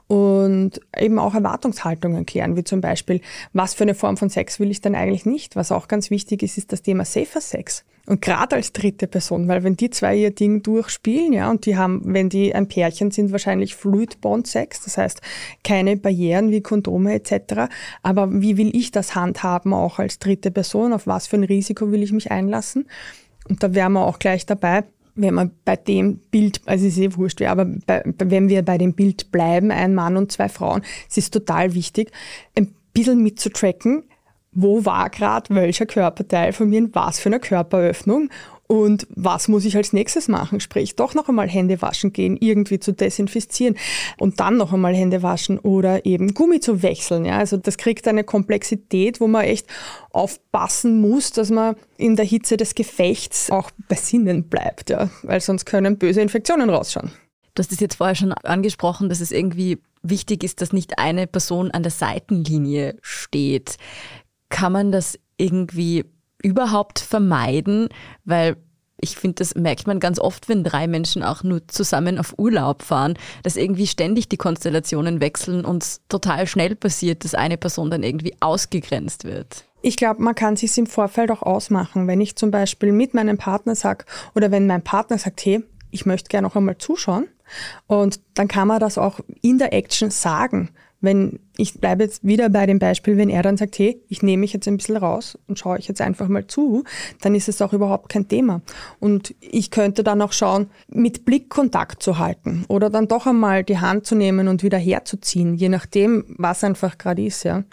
Und 0.06 0.80
eben 0.98 1.18
auch 1.18 1.34
Erwartungshaltungen 1.34 2.26
klären, 2.26 2.56
wie 2.56 2.64
zum 2.64 2.80
Beispiel, 2.80 3.20
was 3.52 3.74
für 3.74 3.84
eine 3.84 3.94
Form 3.94 4.16
von 4.16 4.30
Sex 4.30 4.60
will 4.60 4.70
ich 4.70 4.80
denn 4.80 4.94
eigentlich 4.94 5.26
nicht? 5.26 5.56
Was 5.56 5.72
auch 5.72 5.88
ganz 5.88 6.10
wichtig 6.10 6.42
ist, 6.42 6.58
ist 6.58 6.72
das 6.72 6.82
Thema 6.82 7.04
Safer 7.04 7.40
Sex. 7.40 7.84
Und 8.06 8.20
gerade 8.20 8.56
als 8.56 8.72
dritte 8.72 9.06
Person, 9.06 9.48
weil 9.48 9.64
wenn 9.64 9.76
die 9.76 9.88
zwei 9.88 10.16
ihr 10.16 10.30
Ding 10.30 10.62
durchspielen, 10.62 11.32
ja, 11.32 11.50
und 11.50 11.64
die 11.64 11.78
haben, 11.78 12.02
wenn 12.04 12.28
die 12.28 12.54
ein 12.54 12.68
Pärchen 12.68 13.10
sind, 13.10 13.32
wahrscheinlich 13.32 13.74
Fluid 13.74 14.20
Bond 14.20 14.46
Sex, 14.46 14.84
das 14.84 14.98
heißt, 14.98 15.03
heißt, 15.04 15.20
keine 15.62 15.96
Barrieren 15.96 16.50
wie 16.50 16.60
Kondome 16.60 17.14
etc. 17.14 17.70
Aber 18.02 18.28
wie 18.42 18.56
will 18.56 18.74
ich 18.74 18.90
das 18.90 19.14
handhaben, 19.14 19.72
auch 19.72 19.98
als 19.98 20.18
dritte 20.18 20.50
Person? 20.50 20.92
Auf 20.92 21.06
was 21.06 21.26
für 21.26 21.36
ein 21.36 21.44
Risiko 21.44 21.90
will 21.90 22.02
ich 22.02 22.12
mich 22.12 22.30
einlassen? 22.30 22.86
Und 23.48 23.62
da 23.62 23.74
wären 23.74 23.92
wir 23.92 24.06
auch 24.06 24.18
gleich 24.18 24.46
dabei, 24.46 24.84
wenn 25.14 25.34
man 25.34 25.50
bei 25.64 25.76
dem 25.76 26.18
Bild, 26.30 26.60
also 26.66 26.86
ist 26.86 26.98
eh 26.98 27.14
wurscht, 27.16 27.40
aber 27.42 27.66
bei, 27.86 28.02
wenn 28.18 28.48
wir 28.48 28.62
bei 28.62 28.78
dem 28.78 28.94
Bild 28.94 29.30
bleiben, 29.30 29.70
ein 29.70 29.94
Mann 29.94 30.16
und 30.16 30.32
zwei 30.32 30.48
Frauen, 30.48 30.82
es 31.08 31.16
ist 31.16 31.32
total 31.32 31.74
wichtig, 31.74 32.10
ein 32.56 32.74
bisschen 32.92 33.22
mitzutracken, 33.22 34.04
wo 34.52 34.84
war 34.84 35.10
gerade 35.10 35.54
welcher 35.54 35.86
Körperteil 35.86 36.52
von 36.52 36.70
mir 36.70 36.78
in 36.78 36.94
was 36.94 37.18
für 37.18 37.28
einer 37.28 37.40
Körperöffnung 37.40 38.30
und 38.66 39.06
was 39.10 39.48
muss 39.48 39.64
ich 39.64 39.76
als 39.76 39.92
nächstes 39.92 40.28
machen? 40.28 40.58
Sprich, 40.58 40.96
doch 40.96 41.14
noch 41.14 41.28
einmal 41.28 41.48
Hände 41.48 41.82
waschen 41.82 42.12
gehen, 42.12 42.36
irgendwie 42.38 42.80
zu 42.80 42.92
desinfizieren 42.92 43.76
und 44.16 44.40
dann 44.40 44.56
noch 44.56 44.72
einmal 44.72 44.94
Hände 44.94 45.22
waschen 45.22 45.58
oder 45.58 46.06
eben 46.06 46.32
Gummi 46.32 46.60
zu 46.60 46.82
wechseln. 46.82 47.26
Ja? 47.26 47.38
Also 47.38 47.58
das 47.58 47.76
kriegt 47.76 48.08
eine 48.08 48.24
Komplexität, 48.24 49.20
wo 49.20 49.26
man 49.26 49.44
echt 49.44 49.66
aufpassen 50.10 51.00
muss, 51.00 51.32
dass 51.32 51.50
man 51.50 51.76
in 51.98 52.16
der 52.16 52.24
Hitze 52.24 52.56
des 52.56 52.74
Gefechts 52.74 53.50
auch 53.50 53.70
bei 53.88 53.96
Sinnen 53.96 54.44
bleibt, 54.48 54.90
ja? 54.90 55.10
weil 55.22 55.40
sonst 55.40 55.66
können 55.66 55.98
böse 55.98 56.22
Infektionen 56.22 56.70
rausschauen. 56.70 57.10
Du 57.54 57.62
hast 57.62 57.70
es 57.70 57.80
jetzt 57.80 57.96
vorher 57.96 58.16
schon 58.16 58.32
angesprochen, 58.32 59.08
dass 59.08 59.20
es 59.20 59.30
irgendwie 59.30 59.78
wichtig 60.02 60.42
ist, 60.42 60.60
dass 60.60 60.72
nicht 60.72 60.98
eine 60.98 61.26
Person 61.26 61.70
an 61.70 61.82
der 61.82 61.92
Seitenlinie 61.92 62.96
steht. 63.02 63.76
Kann 64.48 64.72
man 64.72 64.90
das 64.90 65.18
irgendwie 65.36 66.04
überhaupt 66.44 67.00
vermeiden? 67.00 67.88
Weil 68.24 68.56
ich 69.00 69.16
finde, 69.16 69.36
das 69.36 69.54
merkt 69.54 69.86
man 69.86 70.00
ganz 70.00 70.18
oft, 70.18 70.48
wenn 70.48 70.64
drei 70.64 70.86
Menschen 70.86 71.22
auch 71.22 71.42
nur 71.42 71.66
zusammen 71.68 72.18
auf 72.18 72.38
Urlaub 72.38 72.82
fahren, 72.82 73.14
dass 73.42 73.56
irgendwie 73.56 73.86
ständig 73.86 74.28
die 74.28 74.36
Konstellationen 74.36 75.20
wechseln 75.20 75.64
und 75.64 75.82
es 75.82 76.00
total 76.08 76.46
schnell 76.46 76.76
passiert, 76.76 77.24
dass 77.24 77.34
eine 77.34 77.56
Person 77.58 77.90
dann 77.90 78.02
irgendwie 78.02 78.36
ausgegrenzt 78.40 79.24
wird. 79.24 79.64
Ich 79.82 79.96
glaube, 79.96 80.22
man 80.22 80.34
kann 80.34 80.56
sich 80.56 80.76
im 80.78 80.86
Vorfeld 80.86 81.30
auch 81.30 81.42
ausmachen. 81.42 82.06
Wenn 82.06 82.20
ich 82.20 82.36
zum 82.36 82.50
Beispiel 82.50 82.92
mit 82.92 83.12
meinem 83.12 83.36
Partner 83.36 83.74
sage 83.74 84.06
oder 84.34 84.50
wenn 84.50 84.66
mein 84.66 84.82
Partner 84.82 85.18
sagt, 85.18 85.44
hey, 85.44 85.62
ich 85.90 86.06
möchte 86.06 86.28
gerne 86.28 86.48
noch 86.48 86.56
einmal 86.56 86.78
zuschauen, 86.78 87.28
und 87.86 88.20
dann 88.34 88.48
kann 88.48 88.68
man 88.68 88.80
das 88.80 88.98
auch 88.98 89.20
in 89.42 89.58
der 89.58 89.72
Action 89.72 90.10
sagen. 90.10 90.70
Wenn 91.04 91.38
ich 91.56 91.80
bleibe 91.80 92.04
jetzt 92.04 92.24
wieder 92.24 92.48
bei 92.48 92.66
dem 92.66 92.78
Beispiel, 92.78 93.16
wenn 93.16 93.28
er 93.28 93.42
dann 93.42 93.56
sagt, 93.56 93.78
hey, 93.78 94.00
ich 94.08 94.22
nehme 94.22 94.40
mich 94.40 94.52
jetzt 94.52 94.66
ein 94.66 94.76
bisschen 94.76 94.96
raus 94.96 95.38
und 95.46 95.58
schaue 95.58 95.78
ich 95.78 95.86
jetzt 95.86 96.00
einfach 96.00 96.28
mal 96.28 96.46
zu, 96.46 96.84
dann 97.20 97.34
ist 97.34 97.48
es 97.48 97.62
auch 97.62 97.72
überhaupt 97.72 98.08
kein 98.08 98.28
Thema. 98.28 98.62
Und 99.00 99.34
ich 99.40 99.70
könnte 99.70 100.02
dann 100.02 100.22
auch 100.22 100.32
schauen, 100.32 100.70
mit 100.88 101.24
Blick 101.24 101.50
Kontakt 101.50 102.02
zu 102.02 102.18
halten 102.18 102.64
oder 102.68 102.90
dann 102.90 103.08
doch 103.08 103.26
einmal 103.26 103.64
die 103.64 103.78
Hand 103.78 104.06
zu 104.06 104.14
nehmen 104.14 104.48
und 104.48 104.62
wieder 104.62 104.78
herzuziehen, 104.78 105.54
je 105.54 105.68
nachdem, 105.68 106.24
was 106.38 106.64
einfach 106.64 106.98
gerade 106.98 107.24
ist, 107.24 107.44
ja. 107.44 107.64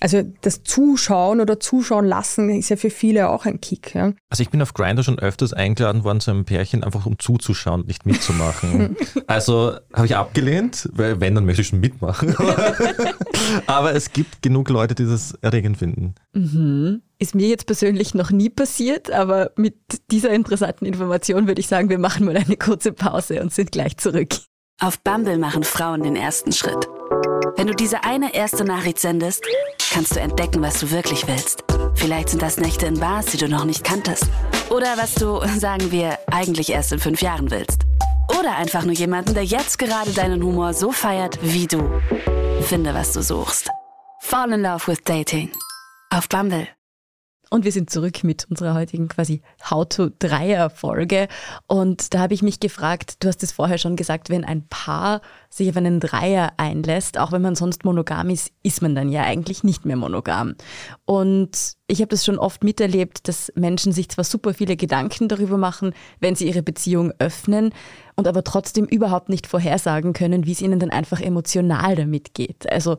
Also 0.00 0.22
das 0.42 0.62
Zuschauen 0.62 1.40
oder 1.40 1.58
Zuschauen 1.58 2.04
lassen 2.04 2.50
ist 2.50 2.68
ja 2.68 2.76
für 2.76 2.90
viele 2.90 3.30
auch 3.30 3.46
ein 3.46 3.60
Kick. 3.60 3.94
Ja. 3.94 4.12
Also 4.28 4.42
ich 4.42 4.50
bin 4.50 4.60
auf 4.60 4.74
Grindr 4.74 5.02
schon 5.02 5.18
öfters 5.18 5.52
eingeladen 5.52 6.04
worden 6.04 6.20
zu 6.20 6.30
einem 6.30 6.44
Pärchen, 6.44 6.84
einfach 6.84 7.06
um 7.06 7.18
zuzuschauen 7.18 7.80
und 7.82 7.86
nicht 7.88 8.04
mitzumachen. 8.04 8.96
also 9.26 9.76
habe 9.94 10.06
ich 10.06 10.16
abgelehnt, 10.16 10.88
weil 10.92 11.20
wenn, 11.20 11.34
dann 11.34 11.46
möchte 11.46 11.62
ich 11.62 11.68
schon 11.68 11.80
mitmachen. 11.80 12.34
Aber 13.66 13.94
es 13.94 14.12
gibt 14.12 14.42
genug 14.42 14.68
Leute, 14.68 14.94
die 14.94 15.06
das 15.06 15.32
erregend 15.40 15.78
finden. 15.78 16.14
Mhm. 16.34 17.02
Ist 17.18 17.34
mir 17.34 17.48
jetzt 17.48 17.66
persönlich 17.66 18.14
noch 18.14 18.30
nie 18.30 18.50
passiert, 18.50 19.10
aber 19.10 19.52
mit 19.56 19.76
dieser 20.10 20.30
interessanten 20.30 20.84
Information 20.84 21.46
würde 21.46 21.60
ich 21.60 21.66
sagen, 21.66 21.88
wir 21.88 21.98
machen 21.98 22.26
mal 22.26 22.36
eine 22.36 22.58
kurze 22.58 22.92
Pause 22.92 23.40
und 23.40 23.54
sind 23.54 23.72
gleich 23.72 23.96
zurück. 23.96 24.36
Auf 24.78 25.00
Bumble 25.00 25.38
machen 25.38 25.64
Frauen 25.64 26.02
den 26.02 26.16
ersten 26.16 26.52
Schritt. 26.52 26.86
Wenn 27.56 27.68
du 27.68 27.74
diese 27.74 28.04
eine 28.04 28.34
erste 28.34 28.64
Nachricht 28.64 29.00
sendest, 29.00 29.42
kannst 29.90 30.14
du 30.14 30.20
entdecken, 30.20 30.60
was 30.60 30.78
du 30.80 30.90
wirklich 30.90 31.26
willst. 31.26 31.64
Vielleicht 31.94 32.28
sind 32.28 32.42
das 32.42 32.58
Nächte 32.58 32.84
in 32.84 33.00
Bars, 33.00 33.26
die 33.26 33.38
du 33.38 33.48
noch 33.48 33.64
nicht 33.64 33.82
kanntest. 33.82 34.24
Oder 34.68 34.98
was 34.98 35.14
du, 35.14 35.40
sagen 35.58 35.90
wir, 35.90 36.18
eigentlich 36.30 36.70
erst 36.70 36.92
in 36.92 36.98
fünf 36.98 37.22
Jahren 37.22 37.50
willst. 37.50 37.82
Oder 38.38 38.56
einfach 38.56 38.84
nur 38.84 38.92
jemanden, 38.92 39.32
der 39.32 39.44
jetzt 39.44 39.78
gerade 39.78 40.12
deinen 40.12 40.42
Humor 40.42 40.74
so 40.74 40.92
feiert 40.92 41.38
wie 41.40 41.66
du. 41.66 41.90
Finde, 42.62 42.92
was 42.92 43.12
du 43.12 43.22
suchst. 43.22 43.70
Fall 44.20 44.52
in 44.52 44.62
Love 44.62 44.86
with 44.88 45.02
Dating. 45.04 45.50
Auf 46.10 46.28
Bumble. 46.28 46.75
Und 47.48 47.64
wir 47.64 47.70
sind 47.70 47.90
zurück 47.90 48.24
mit 48.24 48.44
unserer 48.50 48.74
heutigen 48.74 49.06
quasi 49.08 49.40
How-to-Dreier-Folge. 49.70 51.28
Und 51.68 52.12
da 52.12 52.18
habe 52.18 52.34
ich 52.34 52.42
mich 52.42 52.58
gefragt, 52.58 53.22
du 53.22 53.28
hast 53.28 53.42
es 53.44 53.52
vorher 53.52 53.78
schon 53.78 53.94
gesagt, 53.94 54.30
wenn 54.30 54.44
ein 54.44 54.66
Paar 54.68 55.20
sich 55.48 55.68
auf 55.70 55.76
einen 55.76 56.00
Dreier 56.00 56.54
einlässt, 56.56 57.18
auch 57.18 57.30
wenn 57.30 57.42
man 57.42 57.54
sonst 57.54 57.84
monogam 57.84 58.30
ist, 58.30 58.50
ist 58.64 58.82
man 58.82 58.96
dann 58.96 59.10
ja 59.10 59.22
eigentlich 59.22 59.62
nicht 59.62 59.84
mehr 59.84 59.96
monogam. 59.96 60.56
Und 61.04 61.76
ich 61.86 62.00
habe 62.00 62.08
das 62.08 62.24
schon 62.24 62.38
oft 62.38 62.64
miterlebt, 62.64 63.28
dass 63.28 63.52
Menschen 63.54 63.92
sich 63.92 64.08
zwar 64.08 64.24
super 64.24 64.52
viele 64.52 64.76
Gedanken 64.76 65.28
darüber 65.28 65.56
machen, 65.56 65.94
wenn 66.18 66.34
sie 66.34 66.48
ihre 66.48 66.64
Beziehung 66.64 67.12
öffnen, 67.18 67.72
und 68.16 68.26
aber 68.26 68.42
trotzdem 68.42 68.86
überhaupt 68.86 69.28
nicht 69.28 69.46
vorhersagen 69.46 70.14
können, 70.14 70.46
wie 70.46 70.52
es 70.52 70.62
ihnen 70.62 70.80
dann 70.80 70.90
einfach 70.90 71.20
emotional 71.20 71.94
damit 71.96 72.32
geht. 72.32 72.70
Also 72.72 72.96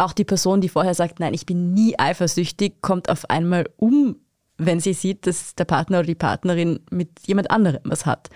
auch 0.00 0.12
die 0.12 0.24
Person, 0.24 0.60
die 0.60 0.68
vorher 0.68 0.94
sagt, 0.94 1.20
nein, 1.20 1.34
ich 1.34 1.46
bin 1.46 1.72
nie 1.72 1.98
eifersüchtig, 1.98 2.82
kommt 2.82 3.08
auf 3.08 3.28
einmal 3.30 3.68
um, 3.76 4.16
wenn 4.58 4.80
sie 4.80 4.92
sieht, 4.92 5.26
dass 5.26 5.54
der 5.54 5.64
Partner 5.64 5.98
oder 5.98 6.06
die 6.06 6.14
Partnerin 6.14 6.80
mit 6.90 7.26
jemand 7.26 7.50
anderem 7.50 7.80
was 7.84 8.06
hat. 8.06 8.30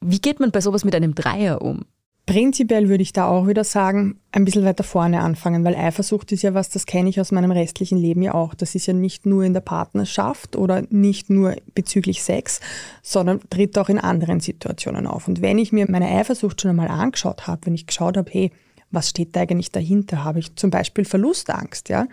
Wie 0.00 0.20
geht 0.20 0.40
man 0.40 0.50
bei 0.50 0.60
sowas 0.60 0.84
mit 0.84 0.94
einem 0.94 1.14
Dreier 1.14 1.62
um? 1.62 1.84
Prinzipiell 2.24 2.88
würde 2.88 3.02
ich 3.02 3.12
da 3.12 3.26
auch 3.26 3.48
wieder 3.48 3.64
sagen, 3.64 4.20
ein 4.30 4.44
bisschen 4.44 4.64
weiter 4.64 4.84
vorne 4.84 5.20
anfangen, 5.20 5.64
weil 5.64 5.74
Eifersucht 5.74 6.30
ist 6.30 6.42
ja 6.42 6.54
was, 6.54 6.68
das 6.68 6.86
kenne 6.86 7.08
ich 7.08 7.20
aus 7.20 7.32
meinem 7.32 7.50
restlichen 7.50 7.98
Leben 7.98 8.22
ja 8.22 8.32
auch. 8.32 8.54
Das 8.54 8.76
ist 8.76 8.86
ja 8.86 8.92
nicht 8.92 9.26
nur 9.26 9.42
in 9.42 9.54
der 9.54 9.60
Partnerschaft 9.60 10.54
oder 10.54 10.84
nicht 10.90 11.30
nur 11.30 11.56
bezüglich 11.74 12.22
Sex, 12.22 12.60
sondern 13.02 13.40
tritt 13.50 13.76
auch 13.76 13.88
in 13.88 13.98
anderen 13.98 14.38
Situationen 14.38 15.08
auf. 15.08 15.26
Und 15.26 15.42
wenn 15.42 15.58
ich 15.58 15.72
mir 15.72 15.90
meine 15.90 16.08
Eifersucht 16.08 16.60
schon 16.60 16.70
einmal 16.70 16.88
angeschaut 16.88 17.48
habe, 17.48 17.66
wenn 17.66 17.74
ich 17.74 17.88
geschaut 17.88 18.16
habe, 18.16 18.30
hey, 18.30 18.52
was 18.92 19.08
steht 19.08 19.34
da 19.34 19.40
eigentlich 19.40 19.72
dahinter? 19.72 20.24
Habe 20.24 20.38
ich 20.38 20.54
zum 20.56 20.70
Beispiel 20.70 21.04
Verlustangst, 21.04 21.88
ja? 21.88 22.06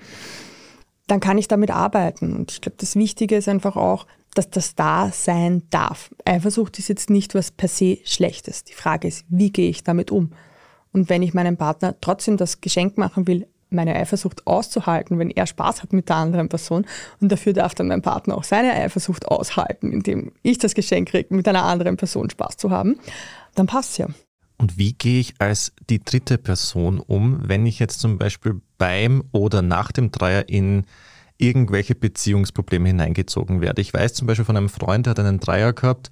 Dann 1.07 1.19
kann 1.19 1.37
ich 1.37 1.47
damit 1.47 1.71
arbeiten. 1.71 2.35
Und 2.35 2.51
ich 2.51 2.61
glaube, 2.61 2.77
das 2.79 2.95
Wichtige 2.95 3.35
ist 3.35 3.49
einfach 3.49 3.75
auch, 3.75 4.05
dass 4.35 4.49
das 4.49 4.75
da 4.75 5.11
sein 5.11 5.63
darf. 5.69 6.13
Eifersucht 6.25 6.77
ist 6.79 6.87
jetzt 6.87 7.09
nicht 7.09 7.35
was 7.35 7.51
per 7.51 7.67
se 7.67 7.97
Schlechtes. 8.03 8.63
Die 8.63 8.73
Frage 8.73 9.07
ist, 9.07 9.25
wie 9.29 9.51
gehe 9.51 9.69
ich 9.69 9.83
damit 9.83 10.11
um? 10.11 10.31
Und 10.93 11.09
wenn 11.09 11.21
ich 11.21 11.33
meinem 11.33 11.57
Partner 11.57 11.95
trotzdem 11.99 12.37
das 12.37 12.61
Geschenk 12.61 12.97
machen 12.97 13.27
will, 13.27 13.47
meine 13.71 13.95
Eifersucht 13.95 14.47
auszuhalten, 14.47 15.19
wenn 15.19 15.29
er 15.29 15.45
Spaß 15.45 15.83
hat 15.83 15.93
mit 15.93 16.09
der 16.09 16.15
anderen 16.17 16.49
Person. 16.49 16.85
Und 17.21 17.31
dafür 17.31 17.53
darf 17.53 17.75
dann 17.75 17.87
mein 17.87 18.01
Partner 18.01 18.37
auch 18.37 18.43
seine 18.43 18.73
Eifersucht 18.73 19.27
aushalten, 19.27 19.91
indem 19.91 20.31
ich 20.41 20.57
das 20.57 20.73
Geschenk 20.73 21.09
kriege, 21.09 21.33
mit 21.35 21.47
einer 21.47 21.63
anderen 21.63 21.97
Person 21.97 22.29
Spaß 22.29 22.57
zu 22.57 22.71
haben, 22.71 22.99
dann 23.55 23.67
passt 23.67 23.97
ja. 23.97 24.07
Und 24.59 24.77
wie 24.77 24.93
gehe 24.93 25.21
ich 25.21 25.35
als 25.39 25.71
die 25.89 26.03
dritte 26.03 26.37
Person 26.37 26.99
um, 26.99 27.47
wenn 27.47 27.65
ich 27.65 27.79
jetzt 27.79 28.01
zum 28.01 28.17
Beispiel 28.17 28.61
beim 28.77 29.23
oder 29.31 29.61
nach 29.61 29.93
dem 29.93 30.11
Dreier 30.11 30.49
in 30.49 30.83
irgendwelche 31.37 31.95
Beziehungsprobleme 31.95 32.89
hineingezogen 32.89 33.61
werde? 33.61 33.81
Ich 33.81 33.93
weiß 33.93 34.13
zum 34.13 34.27
Beispiel 34.27 34.45
von 34.45 34.57
einem 34.57 34.67
Freund, 34.67 35.05
der 35.05 35.11
hat 35.11 35.19
einen 35.19 35.39
Dreier 35.39 35.71
gehabt 35.71 36.11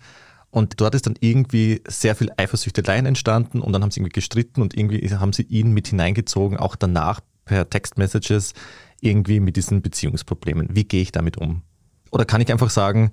und 0.50 0.80
dort 0.80 0.96
ist 0.96 1.06
dann 1.06 1.18
irgendwie 1.20 1.82
sehr 1.88 2.16
viel 2.16 2.32
Eifersüchteleien 2.38 3.06
entstanden 3.06 3.60
und 3.60 3.74
dann 3.74 3.84
haben 3.84 3.92
sie 3.92 4.00
irgendwie 4.00 4.14
gestritten 4.14 4.62
und 4.62 4.78
irgendwie 4.78 5.06
haben 5.10 5.34
sie 5.34 5.44
ihn 5.44 5.74
mit 5.74 5.90
hineingezogen, 5.90 6.58
auch 6.58 6.78
danach 6.78 7.20
per 7.44 7.70
Textmessages 7.70 8.54
irgendwie 9.02 9.42
mit 9.42 9.58
diesen 9.58 9.82
Beziehungsproblemen. 9.82 10.70
Wie 10.72 10.86
gehe 10.86 11.02
ich 11.02 11.12
damit 11.12 11.36
um? 11.38 11.64
Oder 12.12 12.24
kann 12.24 12.40
ich 12.40 12.50
einfach 12.50 12.70
sagen, 12.70 13.12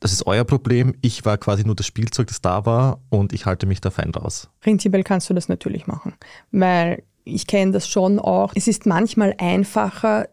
das 0.00 0.12
ist 0.12 0.26
euer 0.26 0.44
Problem, 0.44 0.94
ich 1.00 1.24
war 1.24 1.38
quasi 1.38 1.64
nur 1.64 1.74
das 1.74 1.86
Spielzeug, 1.86 2.26
das 2.26 2.40
da 2.40 2.66
war 2.66 3.00
und 3.10 3.32
ich 3.32 3.46
halte 3.46 3.66
mich 3.66 3.80
da 3.80 3.90
fein 3.90 4.10
raus. 4.10 4.50
Prinzipiell 4.60 5.04
kannst 5.04 5.30
du 5.30 5.34
das 5.34 5.48
natürlich 5.48 5.86
machen, 5.86 6.14
weil 6.50 7.02
ich 7.24 7.46
kenne 7.46 7.72
das 7.72 7.88
schon 7.88 8.18
auch. 8.18 8.52
Es 8.54 8.68
ist 8.68 8.86
manchmal 8.86 9.34
einfacher, 9.38 10.28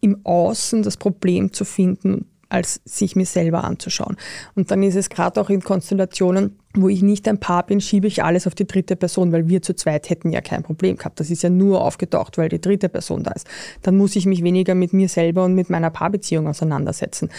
im 0.00 0.24
Außen 0.24 0.82
das 0.82 0.96
Problem 0.96 1.52
zu 1.52 1.64
finden 1.64 2.26
als 2.48 2.80
sich 2.84 3.16
mir 3.16 3.26
selber 3.26 3.64
anzuschauen. 3.64 4.16
Und 4.54 4.70
dann 4.70 4.82
ist 4.82 4.94
es 4.94 5.08
gerade 5.08 5.40
auch 5.40 5.50
in 5.50 5.62
Konstellationen, 5.62 6.58
wo 6.74 6.88
ich 6.88 7.02
nicht 7.02 7.26
ein 7.26 7.40
Paar 7.40 7.64
bin, 7.66 7.80
schiebe 7.80 8.06
ich 8.06 8.22
alles 8.22 8.46
auf 8.46 8.54
die 8.54 8.66
dritte 8.66 8.96
Person, 8.96 9.32
weil 9.32 9.48
wir 9.48 9.62
zu 9.62 9.74
zweit 9.74 10.10
hätten 10.10 10.30
ja 10.30 10.40
kein 10.40 10.62
Problem 10.62 10.96
gehabt. 10.96 11.18
Das 11.18 11.30
ist 11.30 11.42
ja 11.42 11.50
nur 11.50 11.82
aufgetaucht, 11.82 12.38
weil 12.38 12.48
die 12.48 12.60
dritte 12.60 12.88
Person 12.88 13.24
da 13.24 13.32
ist. 13.32 13.46
Dann 13.82 13.96
muss 13.96 14.14
ich 14.16 14.26
mich 14.26 14.42
weniger 14.44 14.74
mit 14.74 14.92
mir 14.92 15.08
selber 15.08 15.44
und 15.44 15.54
mit 15.54 15.70
meiner 15.70 15.90
Paarbeziehung 15.90 16.46
auseinandersetzen. 16.46 17.30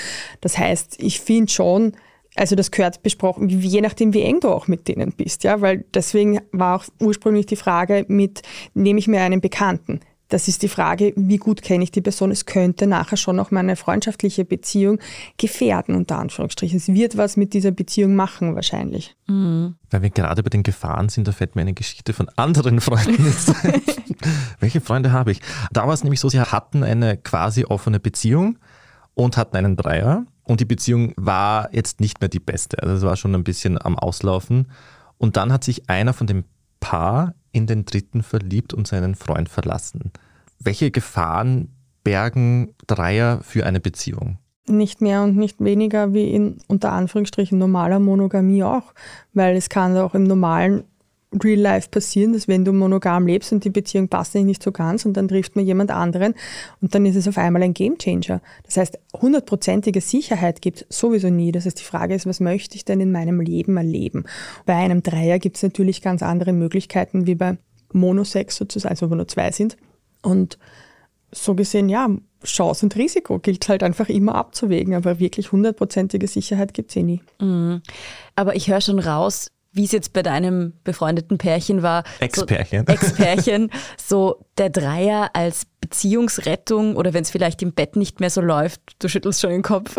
Das 0.41 0.57
heißt, 0.57 0.97
ich 0.99 1.19
finde 1.19 1.51
schon, 1.51 1.93
also 2.35 2.55
das 2.55 2.71
gehört 2.71 3.03
besprochen, 3.03 3.49
je 3.49 3.81
nachdem, 3.81 4.13
wie 4.13 4.21
eng 4.21 4.39
du 4.39 4.49
auch 4.49 4.67
mit 4.67 4.87
denen 4.87 5.11
bist, 5.11 5.43
ja, 5.43 5.61
weil 5.61 5.85
deswegen 5.93 6.39
war 6.51 6.77
auch 6.77 6.85
ursprünglich 6.99 7.45
die 7.45 7.55
Frage 7.55 8.05
mit, 8.07 8.41
nehme 8.73 8.99
ich 8.99 9.07
mir 9.07 9.21
einen 9.21 9.41
Bekannten? 9.41 10.01
Das 10.29 10.47
ist 10.47 10.61
die 10.61 10.67
Frage, 10.67 11.13
wie 11.15 11.37
gut 11.37 11.61
kenne 11.61 11.83
ich 11.83 11.91
die 11.91 12.01
Person. 12.01 12.31
Es 12.31 12.45
könnte 12.45 12.85
nachher 12.85 13.17
schon 13.17 13.39
auch 13.39 13.51
meine 13.51 13.75
freundschaftliche 13.75 14.43
Beziehung 14.43 14.99
gefährden, 15.37 15.95
unter 15.95 16.19
Anführungsstrichen. 16.19 16.77
Es 16.77 16.87
wird 16.89 17.17
was 17.17 17.37
mit 17.37 17.53
dieser 17.53 17.71
Beziehung 17.71 18.15
machen, 18.15 18.55
wahrscheinlich. 18.55 19.15
Mhm. 19.27 19.75
Weil 19.89 20.01
wir 20.01 20.09
gerade 20.09 20.43
bei 20.43 20.49
den 20.49 20.63
Gefahren 20.63 21.09
sind, 21.09 21.27
da 21.27 21.31
fällt 21.31 21.55
mir 21.55 21.61
eine 21.61 21.73
Geschichte 21.73 22.11
von 22.13 22.29
anderen 22.35 22.81
Freunden 22.81 23.25
jetzt 23.25 23.53
Welche 24.59 24.81
Freunde 24.81 25.11
habe 25.11 25.31
ich? 25.31 25.41
Da 25.71 25.87
war 25.87 25.93
es 25.93 26.03
nämlich 26.03 26.19
so, 26.19 26.29
sie 26.29 26.41
hatten 26.41 26.83
eine 26.83 27.17
quasi 27.17 27.65
offene 27.65 27.99
Beziehung 27.99 28.57
und 29.13 29.37
hatten 29.37 29.55
einen 29.55 29.75
Dreier. 29.75 30.25
Und 30.43 30.59
die 30.59 30.65
Beziehung 30.65 31.13
war 31.17 31.73
jetzt 31.73 31.99
nicht 31.99 32.19
mehr 32.21 32.29
die 32.29 32.39
beste. 32.39 32.81
Also 32.81 32.95
es 32.95 33.01
war 33.03 33.15
schon 33.15 33.35
ein 33.35 33.43
bisschen 33.43 33.81
am 33.81 33.97
Auslaufen. 33.97 34.71
Und 35.17 35.37
dann 35.37 35.51
hat 35.51 35.63
sich 35.63 35.89
einer 35.89 36.13
von 36.13 36.27
dem 36.27 36.45
Paar 36.79 37.33
in 37.51 37.67
den 37.67 37.85
dritten 37.85 38.23
verliebt 38.23 38.73
und 38.73 38.87
seinen 38.87 39.15
Freund 39.15 39.49
verlassen. 39.49 40.11
Welche 40.59 40.91
Gefahren 40.91 41.69
bergen 42.03 42.73
Dreier 42.87 43.41
für 43.41 43.65
eine 43.65 43.79
Beziehung? 43.79 44.37
Nicht 44.67 45.01
mehr 45.01 45.23
und 45.23 45.37
nicht 45.37 45.63
weniger 45.63 46.13
wie 46.13 46.29
in 46.31 46.57
unter 46.67 46.91
Anführungsstrichen 46.91 47.57
normaler 47.57 47.99
Monogamie 47.99 48.63
auch, 48.63 48.93
weil 49.33 49.55
es 49.55 49.69
kann 49.69 49.97
auch 49.97 50.13
im 50.13 50.23
normalen 50.23 50.83
Real 51.43 51.59
Life 51.59 51.89
passieren, 51.89 52.31
dass 52.31 52.47
wenn 52.47 52.63
du 52.63 52.71
monogam 52.71 53.27
lebst 53.27 53.51
und 53.51 53.63
die 53.65 53.69
Beziehung 53.69 54.07
passt 54.07 54.33
nicht 54.35 54.63
so 54.63 54.71
ganz 54.71 55.05
und 55.05 55.17
dann 55.17 55.27
trifft 55.27 55.57
man 55.57 55.65
jemand 55.65 55.91
anderen 55.91 56.33
und 56.81 56.95
dann 56.95 57.05
ist 57.05 57.17
es 57.17 57.27
auf 57.27 57.37
einmal 57.37 57.63
ein 57.63 57.73
Game 57.73 57.97
Changer. 57.97 58.41
Das 58.63 58.77
heißt, 58.77 58.97
hundertprozentige 59.13 59.99
Sicherheit 59.99 60.61
gibt 60.61 60.85
es 60.89 60.97
sowieso 60.97 61.29
nie. 61.29 61.51
Das 61.51 61.65
heißt, 61.65 61.79
die 61.79 61.83
Frage 61.83 62.15
ist, 62.15 62.25
was 62.25 62.39
möchte 62.39 62.77
ich 62.77 62.85
denn 62.85 63.01
in 63.01 63.11
meinem 63.11 63.41
Leben 63.41 63.75
erleben? 63.75 64.23
Bei 64.65 64.75
einem 64.75 65.03
Dreier 65.03 65.37
gibt 65.37 65.57
es 65.57 65.63
natürlich 65.63 66.01
ganz 66.01 66.23
andere 66.23 66.53
Möglichkeiten 66.53 67.27
wie 67.27 67.35
bei 67.35 67.57
Monosex 67.91 68.55
sozusagen, 68.55 68.91
also 68.91 69.11
wo 69.11 69.15
nur 69.15 69.27
zwei 69.27 69.51
sind. 69.51 69.75
Und 70.21 70.57
so 71.31 71.55
gesehen, 71.55 71.89
ja, 71.89 72.09
Chance 72.43 72.85
und 72.85 72.95
Risiko 72.95 73.39
gilt 73.39 73.67
halt 73.67 73.83
einfach 73.83 74.07
immer 74.07 74.35
abzuwägen, 74.35 74.93
aber 74.93 75.19
wirklich 75.19 75.51
hundertprozentige 75.51 76.27
Sicherheit 76.27 76.73
gibt 76.73 76.91
es 76.91 76.95
eh 76.95 77.03
nie. 77.03 77.21
Mhm. 77.41 77.81
Aber 78.35 78.55
ich 78.55 78.69
höre 78.69 78.79
schon 78.79 78.99
raus, 78.99 79.49
wie 79.77 79.85
es 79.85 79.91
jetzt 79.91 80.13
bei 80.13 80.23
deinem 80.23 80.73
befreundeten 80.83 81.37
Pärchen 81.37 81.83
war. 81.83 82.03
Ex-Pärchen. 82.19 82.85
So, 82.85 82.93
Ex-Pärchen. 82.93 83.71
so 83.97 84.45
der 84.57 84.69
Dreier 84.69 85.29
als 85.33 85.67
Beziehungsrettung 85.79 86.95
oder 86.95 87.13
wenn 87.13 87.23
es 87.23 87.31
vielleicht 87.31 87.61
im 87.61 87.73
Bett 87.73 87.95
nicht 87.95 88.19
mehr 88.19 88.29
so 88.29 88.41
läuft, 88.41 88.81
du 88.99 89.07
schüttelst 89.07 89.39
schon 89.41 89.51
den 89.51 89.61
Kopf. 89.61 89.95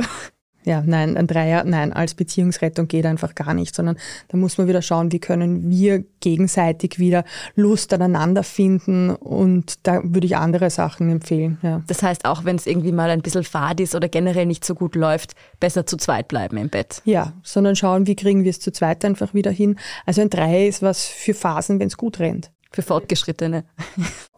Ja, 0.68 0.82
nein, 0.84 1.16
ein 1.16 1.26
Dreier, 1.26 1.64
nein, 1.64 1.94
als 1.94 2.12
Beziehungsrettung 2.12 2.88
geht 2.88 3.06
einfach 3.06 3.34
gar 3.34 3.54
nicht, 3.54 3.74
sondern 3.74 3.96
da 4.28 4.36
muss 4.36 4.58
man 4.58 4.68
wieder 4.68 4.82
schauen, 4.82 5.12
wie 5.12 5.18
können 5.18 5.70
wir 5.70 6.04
gegenseitig 6.20 6.98
wieder 6.98 7.24
Lust 7.54 7.94
aneinander 7.94 8.42
finden 8.42 9.08
und 9.08 9.86
da 9.86 10.02
würde 10.04 10.26
ich 10.26 10.36
andere 10.36 10.68
Sachen 10.68 11.08
empfehlen. 11.08 11.56
Ja. 11.62 11.82
Das 11.86 12.02
heißt, 12.02 12.26
auch 12.26 12.44
wenn 12.44 12.56
es 12.56 12.66
irgendwie 12.66 12.92
mal 12.92 13.08
ein 13.08 13.22
bisschen 13.22 13.44
fad 13.44 13.80
ist 13.80 13.94
oder 13.94 14.10
generell 14.10 14.44
nicht 14.44 14.62
so 14.62 14.74
gut 14.74 14.94
läuft, 14.94 15.34
besser 15.58 15.86
zu 15.86 15.96
zweit 15.96 16.28
bleiben 16.28 16.58
im 16.58 16.68
Bett. 16.68 17.00
Ja, 17.06 17.32
sondern 17.42 17.74
schauen, 17.74 18.06
wie 18.06 18.16
kriegen 18.16 18.44
wir 18.44 18.50
es 18.50 18.60
zu 18.60 18.70
zweit 18.70 19.06
einfach 19.06 19.32
wieder 19.32 19.50
hin. 19.50 19.78
Also 20.04 20.20
ein 20.20 20.28
Dreier 20.28 20.68
ist 20.68 20.82
was 20.82 21.06
für 21.06 21.32
Phasen, 21.32 21.80
wenn 21.80 21.86
es 21.86 21.96
gut 21.96 22.18
rennt. 22.18 22.50
Für 22.72 22.82
Fortgeschrittene. 22.82 23.64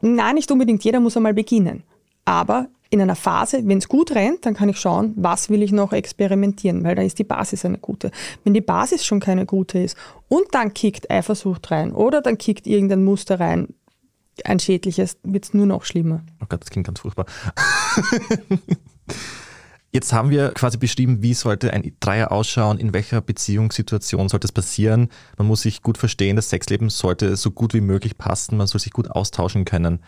Nein, 0.00 0.36
nicht 0.36 0.52
unbedingt. 0.52 0.84
Jeder 0.84 1.00
muss 1.00 1.16
einmal 1.16 1.34
beginnen. 1.34 1.82
Aber 2.24 2.68
in 2.90 3.00
einer 3.00 3.14
Phase, 3.14 3.62
wenn 3.64 3.78
es 3.78 3.88
gut 3.88 4.14
rennt, 4.14 4.44
dann 4.44 4.54
kann 4.54 4.68
ich 4.68 4.78
schauen, 4.78 5.14
was 5.16 5.48
will 5.48 5.62
ich 5.62 5.70
noch 5.70 5.92
experimentieren, 5.92 6.82
weil 6.82 6.96
da 6.96 7.02
ist 7.02 7.20
die 7.20 7.24
Basis 7.24 7.64
eine 7.64 7.78
gute. 7.78 8.10
Wenn 8.42 8.52
die 8.52 8.60
Basis 8.60 9.06
schon 9.06 9.20
keine 9.20 9.46
gute 9.46 9.78
ist 9.78 9.96
und 10.28 10.46
dann 10.52 10.74
kickt 10.74 11.08
Eifersucht 11.08 11.70
rein 11.70 11.92
oder 11.92 12.20
dann 12.20 12.36
kickt 12.36 12.66
irgendein 12.66 13.04
Muster 13.04 13.38
rein, 13.38 13.68
ein 14.44 14.58
schädliches, 14.58 15.18
wird 15.22 15.44
es 15.44 15.54
nur 15.54 15.66
noch 15.66 15.84
schlimmer. 15.84 16.22
Oh 16.42 16.46
Gott, 16.48 16.62
das 16.62 16.70
klingt 16.70 16.86
ganz 16.86 17.00
furchtbar. 17.00 17.26
Jetzt 19.92 20.12
haben 20.12 20.30
wir 20.30 20.50
quasi 20.50 20.78
beschrieben, 20.78 21.20
wie 21.20 21.34
sollte 21.34 21.72
ein 21.72 21.92
Dreier 21.98 22.30
ausschauen, 22.30 22.78
in 22.78 22.92
welcher 22.92 23.20
Beziehungssituation 23.20 24.28
sollte 24.28 24.46
es 24.46 24.52
passieren. 24.52 25.08
Man 25.36 25.48
muss 25.48 25.62
sich 25.62 25.82
gut 25.82 25.98
verstehen, 25.98 26.36
das 26.36 26.48
Sexleben 26.48 26.90
sollte 26.90 27.34
so 27.36 27.50
gut 27.50 27.74
wie 27.74 27.80
möglich 27.80 28.16
passen, 28.16 28.56
man 28.56 28.68
soll 28.68 28.80
sich 28.80 28.92
gut 28.92 29.10
austauschen 29.10 29.64
können. 29.64 30.00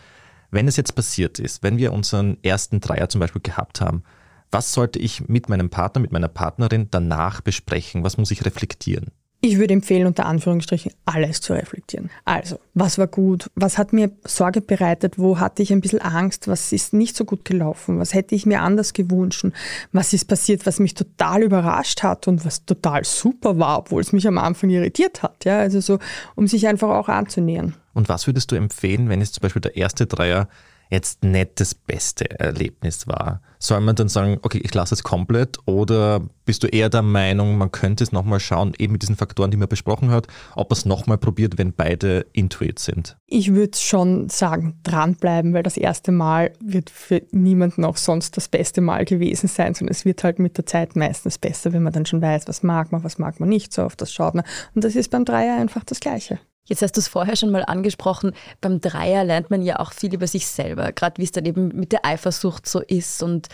Wenn 0.53 0.67
es 0.67 0.77
jetzt 0.77 0.93
passiert 0.93 1.39
ist, 1.39 1.63
wenn 1.63 1.77
wir 1.77 1.91
unseren 1.93 2.37
ersten 2.43 2.79
Dreier 2.79 3.09
zum 3.09 3.17
Beispiel 3.17 3.41
gehabt 3.41 3.81
haben, 3.81 4.03
was 4.51 4.71
sollte 4.71 4.99
ich 4.99 5.27
mit 5.27 5.49
meinem 5.49 5.71
Partner, 5.71 5.99
mit 5.99 6.11
meiner 6.11 6.27
Partnerin 6.27 6.89
danach 6.91 7.41
besprechen? 7.41 8.03
Was 8.03 8.19
muss 8.19 8.29
ich 8.29 8.45
reflektieren? 8.45 9.07
Ich 9.45 9.57
würde 9.57 9.73
empfehlen, 9.73 10.07
unter 10.07 10.25
Anführungsstrichen 10.25 10.93
alles 11.03 11.41
zu 11.41 11.51
reflektieren. 11.51 12.09
Also, 12.23 12.61
was 12.75 12.97
war 12.97 13.07
gut? 13.07 13.51
Was 13.55 13.77
hat 13.77 13.91
mir 13.91 14.09
Sorge 14.23 14.61
bereitet? 14.61 15.19
Wo 15.19 15.37
hatte 15.37 15.61
ich 15.61 15.73
ein 15.73 15.81
bisschen 15.81 15.99
Angst? 15.99 16.47
Was 16.47 16.71
ist 16.71 16.93
nicht 16.93 17.17
so 17.17 17.25
gut 17.25 17.43
gelaufen? 17.43 17.99
Was 17.99 18.13
hätte 18.13 18.35
ich 18.35 18.45
mir 18.45 18.61
anders 18.61 18.93
gewünscht? 18.93 19.45
Was 19.91 20.13
ist 20.13 20.29
passiert, 20.29 20.65
was 20.65 20.79
mich 20.79 20.93
total 20.93 21.43
überrascht 21.43 22.03
hat 22.03 22.29
und 22.29 22.45
was 22.45 22.63
total 22.63 23.03
super 23.03 23.59
war, 23.59 23.79
obwohl 23.79 24.01
es 24.01 24.13
mich 24.13 24.25
am 24.29 24.37
Anfang 24.37 24.69
irritiert 24.69 25.23
hat? 25.23 25.43
Ja, 25.43 25.59
also 25.59 25.81
so, 25.81 25.99
um 26.35 26.47
sich 26.47 26.65
einfach 26.65 26.91
auch 26.91 27.09
anzunähern. 27.09 27.75
Und 27.93 28.07
was 28.07 28.27
würdest 28.27 28.49
du 28.49 28.55
empfehlen, 28.55 29.09
wenn 29.09 29.19
es 29.19 29.33
zum 29.33 29.41
Beispiel 29.41 29.61
der 29.61 29.75
erste 29.75 30.07
Dreier 30.07 30.47
jetzt 30.93 31.23
nicht 31.23 31.59
das 31.59 31.75
beste 31.75 32.39
Erlebnis 32.39 33.07
war? 33.07 33.41
Soll 33.59 33.81
man 33.81 33.95
dann 33.95 34.09
sagen, 34.09 34.39
okay, 34.41 34.61
ich 34.63 34.73
lasse 34.73 34.93
es 34.93 35.03
komplett 35.03 35.57
oder 35.65 36.21
bist 36.45 36.63
du 36.63 36.67
eher 36.67 36.89
der 36.89 37.01
Meinung, 37.01 37.57
man 37.57 37.71
könnte 37.71 38.03
es 38.03 38.11
nochmal 38.11 38.39
schauen, 38.39 38.73
eben 38.77 38.93
mit 38.93 39.01
diesen 39.01 39.15
Faktoren, 39.15 39.51
die 39.51 39.57
man 39.57 39.69
besprochen 39.69 40.11
hat, 40.11 40.27
ob 40.55 40.69
man 40.69 40.77
es 40.77 40.85
nochmal 40.85 41.17
probiert, 41.17 41.57
wenn 41.57 41.73
beide 41.73 42.25
intuit 42.33 42.79
sind? 42.79 43.17
Ich 43.25 43.53
würde 43.53 43.77
schon 43.77 44.29
sagen, 44.29 44.79
dranbleiben, 44.83 45.53
weil 45.53 45.63
das 45.63 45.77
erste 45.77 46.11
Mal 46.11 46.53
wird 46.59 46.89
für 46.89 47.23
niemanden 47.31 47.85
auch 47.85 47.97
sonst 47.97 48.37
das 48.37 48.47
beste 48.47 48.81
Mal 48.81 49.05
gewesen 49.05 49.47
sein, 49.47 49.73
sondern 49.73 49.93
es 49.93 50.05
wird 50.05 50.23
halt 50.23 50.39
mit 50.39 50.57
der 50.57 50.65
Zeit 50.65 50.95
meistens 50.95 51.37
besser, 51.37 51.73
wenn 51.73 51.83
man 51.83 51.93
dann 51.93 52.05
schon 52.05 52.21
weiß, 52.21 52.47
was 52.47 52.63
mag 52.63 52.91
man, 52.91 53.03
was 53.03 53.17
mag 53.17 53.39
man 53.39 53.49
nicht, 53.49 53.73
so 53.73 53.83
auf 53.83 53.95
das 53.95 54.13
schaut 54.13 54.35
man. 54.35 54.45
Und 54.75 54.83
das 54.83 54.95
ist 54.95 55.09
beim 55.09 55.25
Dreier 55.25 55.57
einfach 55.57 55.83
das 55.83 55.99
Gleiche. 55.99 56.39
Jetzt 56.65 56.81
hast 56.81 56.95
du 56.95 57.01
es 57.01 57.07
vorher 57.07 57.35
schon 57.35 57.51
mal 57.51 57.65
angesprochen, 57.65 58.33
beim 58.61 58.79
Dreier 58.79 59.23
lernt 59.23 59.49
man 59.49 59.61
ja 59.61 59.79
auch 59.79 59.91
viel 59.91 60.13
über 60.13 60.27
sich 60.27 60.47
selber, 60.47 60.91
gerade 60.93 61.17
wie 61.17 61.25
es 61.25 61.31
dann 61.31 61.45
eben 61.45 61.69
mit 61.69 61.91
der 61.91 62.05
Eifersucht 62.05 62.67
so 62.67 62.79
ist 62.81 63.21
und 63.21 63.49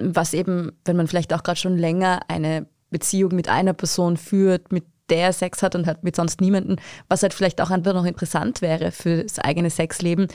was 0.00 0.32
eben, 0.32 0.72
wenn 0.84 0.96
man 0.96 1.08
vielleicht 1.08 1.32
auch 1.34 1.42
gerade 1.42 1.58
schon 1.58 1.76
länger 1.76 2.20
eine 2.28 2.66
Beziehung 2.90 3.34
mit 3.34 3.48
einer 3.48 3.74
Person 3.74 4.16
führt, 4.16 4.72
mit 4.72 4.84
der 5.10 5.32
Sex 5.32 5.62
hat 5.62 5.74
und 5.74 5.86
hat 5.86 6.04
mit 6.04 6.16
sonst 6.16 6.40
niemanden, 6.40 6.76
was 7.08 7.22
halt 7.22 7.34
vielleicht 7.34 7.60
auch 7.60 7.70
einfach 7.70 7.94
noch 7.94 8.04
interessant 8.04 8.62
wäre 8.62 8.92
für 8.92 9.22
das 9.22 9.38
eigene 9.38 9.70
Sexleben, 9.70 10.28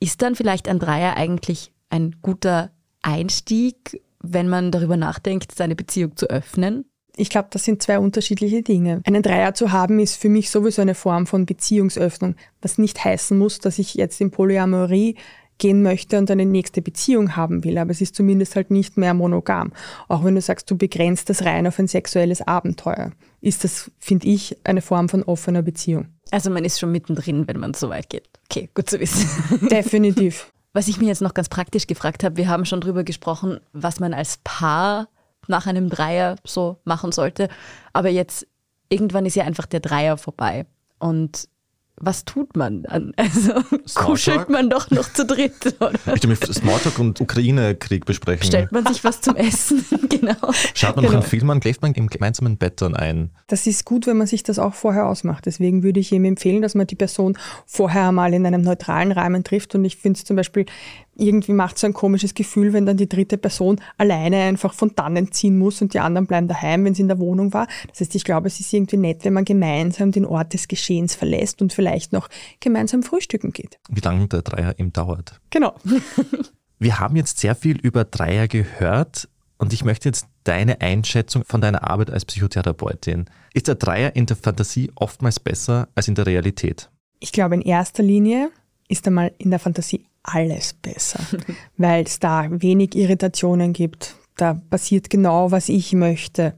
ist 0.00 0.22
dann 0.22 0.34
vielleicht 0.34 0.68
ein 0.68 0.78
Dreier 0.78 1.16
eigentlich 1.16 1.72
ein 1.90 2.16
guter 2.22 2.70
Einstieg, 3.02 4.02
wenn 4.20 4.48
man 4.48 4.70
darüber 4.70 4.96
nachdenkt, 4.96 5.52
seine 5.52 5.74
Beziehung 5.74 6.16
zu 6.16 6.28
öffnen? 6.28 6.84
Ich 7.16 7.28
glaube, 7.28 7.48
das 7.50 7.64
sind 7.64 7.82
zwei 7.82 7.98
unterschiedliche 7.98 8.62
Dinge. 8.62 9.02
Einen 9.04 9.22
Dreier 9.22 9.54
zu 9.54 9.72
haben 9.72 9.98
ist 9.98 10.16
für 10.16 10.28
mich 10.28 10.50
sowieso 10.50 10.82
eine 10.82 10.94
Form 10.94 11.26
von 11.26 11.46
Beziehungsöffnung, 11.46 12.36
was 12.60 12.78
nicht 12.78 13.04
heißen 13.04 13.36
muss, 13.36 13.58
dass 13.58 13.78
ich 13.78 13.94
jetzt 13.94 14.20
in 14.20 14.30
Polyamorie 14.30 15.16
gehen 15.58 15.82
möchte 15.82 16.18
und 16.18 16.30
eine 16.30 16.44
nächste 16.44 16.82
Beziehung 16.82 17.36
haben 17.36 17.62
will, 17.62 17.78
aber 17.78 17.90
es 17.90 18.00
ist 18.00 18.16
zumindest 18.16 18.56
halt 18.56 18.70
nicht 18.70 18.96
mehr 18.96 19.14
monogam. 19.14 19.72
Auch 20.08 20.24
wenn 20.24 20.34
du 20.34 20.40
sagst, 20.40 20.70
du 20.70 20.76
begrenzt 20.76 21.30
das 21.30 21.44
rein 21.44 21.66
auf 21.66 21.78
ein 21.78 21.86
sexuelles 21.86 22.42
Abenteuer, 22.42 23.12
ist 23.40 23.62
das, 23.62 23.90
finde 23.98 24.26
ich, 24.26 24.56
eine 24.64 24.82
Form 24.82 25.08
von 25.08 25.22
offener 25.22 25.62
Beziehung. 25.62 26.06
Also 26.30 26.50
man 26.50 26.64
ist 26.64 26.80
schon 26.80 26.90
mittendrin, 26.90 27.46
wenn 27.46 27.60
man 27.60 27.74
so 27.74 27.90
weit 27.90 28.10
geht. 28.10 28.28
Okay, 28.50 28.70
gut 28.74 28.90
zu 28.90 28.98
wissen. 28.98 29.28
Definitiv. 29.70 30.52
Was 30.72 30.88
ich 30.88 30.98
mir 30.98 31.06
jetzt 31.06 31.22
noch 31.22 31.34
ganz 31.34 31.48
praktisch 31.48 31.86
gefragt 31.86 32.24
habe, 32.24 32.38
wir 32.38 32.48
haben 32.48 32.64
schon 32.64 32.80
drüber 32.80 33.04
gesprochen, 33.04 33.60
was 33.72 34.00
man 34.00 34.14
als 34.14 34.38
Paar 34.42 35.08
nach 35.48 35.66
einem 35.66 35.88
Dreier 35.88 36.36
so 36.44 36.78
machen 36.84 37.12
sollte. 37.12 37.48
Aber 37.92 38.08
jetzt, 38.08 38.46
irgendwann 38.88 39.26
ist 39.26 39.36
ja 39.36 39.44
einfach 39.44 39.66
der 39.66 39.80
Dreier 39.80 40.16
vorbei. 40.16 40.66
Und 40.98 41.48
was 41.96 42.24
tut 42.24 42.56
man 42.56 42.82
dann? 42.82 43.12
Also 43.22 43.52
kuschelt 43.94 44.48
man 44.48 44.68
doch 44.68 44.90
noch 44.90 45.10
zu 45.12 45.24
dritt, 45.24 45.76
oder? 45.80 45.92
Ich 46.14 46.26
mit 46.26 46.44
Smalltalk 46.44 46.98
und 46.98 47.20
Ukraine-Krieg 47.20 48.04
besprechen. 48.04 48.46
Stellt 48.46 48.72
man 48.72 48.84
sich 48.86 49.04
was 49.04 49.20
zum 49.20 49.36
Essen, 49.36 49.84
genau. 50.08 50.34
Schaut 50.74 50.96
man 50.96 51.04
genau. 51.04 51.14
noch 51.14 51.22
einen 51.22 51.22
Film 51.22 51.48
an, 51.50 51.62
schläft 51.62 51.82
man 51.82 51.92
im 51.94 52.08
gemeinsamen 52.08 52.56
Bett 52.56 52.82
dann 52.82 52.96
ein. 52.96 53.30
Das 53.46 53.66
ist 53.66 53.84
gut, 53.84 54.06
wenn 54.06 54.16
man 54.16 54.26
sich 54.26 54.42
das 54.42 54.58
auch 54.58 54.74
vorher 54.74 55.06
ausmacht. 55.06 55.46
Deswegen 55.46 55.82
würde 55.82 56.00
ich 56.00 56.12
ihm 56.12 56.24
empfehlen, 56.24 56.62
dass 56.62 56.74
man 56.74 56.86
die 56.86 56.96
Person 56.96 57.38
vorher 57.66 58.10
mal 58.12 58.34
in 58.34 58.44
einem 58.46 58.62
neutralen 58.62 59.12
Rahmen 59.12 59.44
trifft. 59.44 59.74
Und 59.74 59.84
ich 59.84 59.96
finde 59.96 60.18
es 60.18 60.24
zum 60.24 60.36
Beispiel 60.36 60.66
irgendwie 61.14 61.52
macht 61.52 61.78
so 61.78 61.86
ein 61.86 61.92
komisches 61.92 62.34
Gefühl, 62.34 62.72
wenn 62.72 62.86
dann 62.86 62.96
die 62.96 63.08
dritte 63.08 63.36
Person 63.36 63.80
alleine 63.98 64.38
einfach 64.42 64.72
von 64.72 64.94
dannen 64.94 65.30
ziehen 65.32 65.58
muss 65.58 65.82
und 65.82 65.94
die 65.94 66.00
anderen 66.00 66.26
bleiben 66.26 66.48
daheim, 66.48 66.84
wenn 66.84 66.94
sie 66.94 67.02
in 67.02 67.08
der 67.08 67.18
Wohnung 67.18 67.52
war. 67.52 67.66
Das 67.88 68.00
heißt, 68.00 68.14
ich 68.14 68.24
glaube, 68.24 68.48
es 68.48 68.60
ist 68.60 68.72
irgendwie 68.72 68.96
nett, 68.96 69.24
wenn 69.24 69.34
man 69.34 69.44
gemeinsam 69.44 70.12
den 70.12 70.24
Ort 70.24 70.54
des 70.54 70.68
Geschehens 70.68 71.14
verlässt 71.14 71.60
und 71.60 71.72
vielleicht 71.72 72.12
noch 72.12 72.28
gemeinsam 72.60 73.02
frühstücken 73.02 73.52
geht. 73.52 73.78
Wie 73.90 74.00
lange 74.00 74.26
der 74.28 74.42
Dreier 74.42 74.78
eben 74.78 74.92
dauert. 74.92 75.40
Genau. 75.50 75.74
Wir 76.78 76.98
haben 76.98 77.14
jetzt 77.16 77.38
sehr 77.38 77.54
viel 77.54 77.78
über 77.78 78.04
Dreier 78.04 78.48
gehört 78.48 79.28
und 79.56 79.72
ich 79.72 79.84
möchte 79.84 80.08
jetzt 80.08 80.26
deine 80.42 80.80
Einschätzung 80.80 81.44
von 81.46 81.60
deiner 81.60 81.88
Arbeit 81.88 82.10
als 82.10 82.24
Psychotherapeutin. 82.24 83.26
Ist 83.54 83.68
der 83.68 83.76
Dreier 83.76 84.16
in 84.16 84.26
der 84.26 84.36
Fantasie 84.36 84.90
oftmals 84.96 85.38
besser 85.38 85.88
als 85.94 86.08
in 86.08 86.16
der 86.16 86.26
Realität? 86.26 86.90
Ich 87.20 87.30
glaube, 87.30 87.54
in 87.54 87.62
erster 87.62 88.02
Linie 88.02 88.50
ist 88.88 89.06
einmal 89.06 89.32
in 89.38 89.50
der 89.50 89.60
Fantasie 89.60 90.04
alles 90.22 90.74
besser, 90.74 91.20
weil 91.76 92.04
es 92.04 92.18
da 92.18 92.46
wenig 92.50 92.94
Irritationen 92.94 93.72
gibt. 93.72 94.16
Da 94.36 94.54
passiert 94.54 95.10
genau, 95.10 95.50
was 95.50 95.68
ich 95.68 95.92
möchte. 95.92 96.54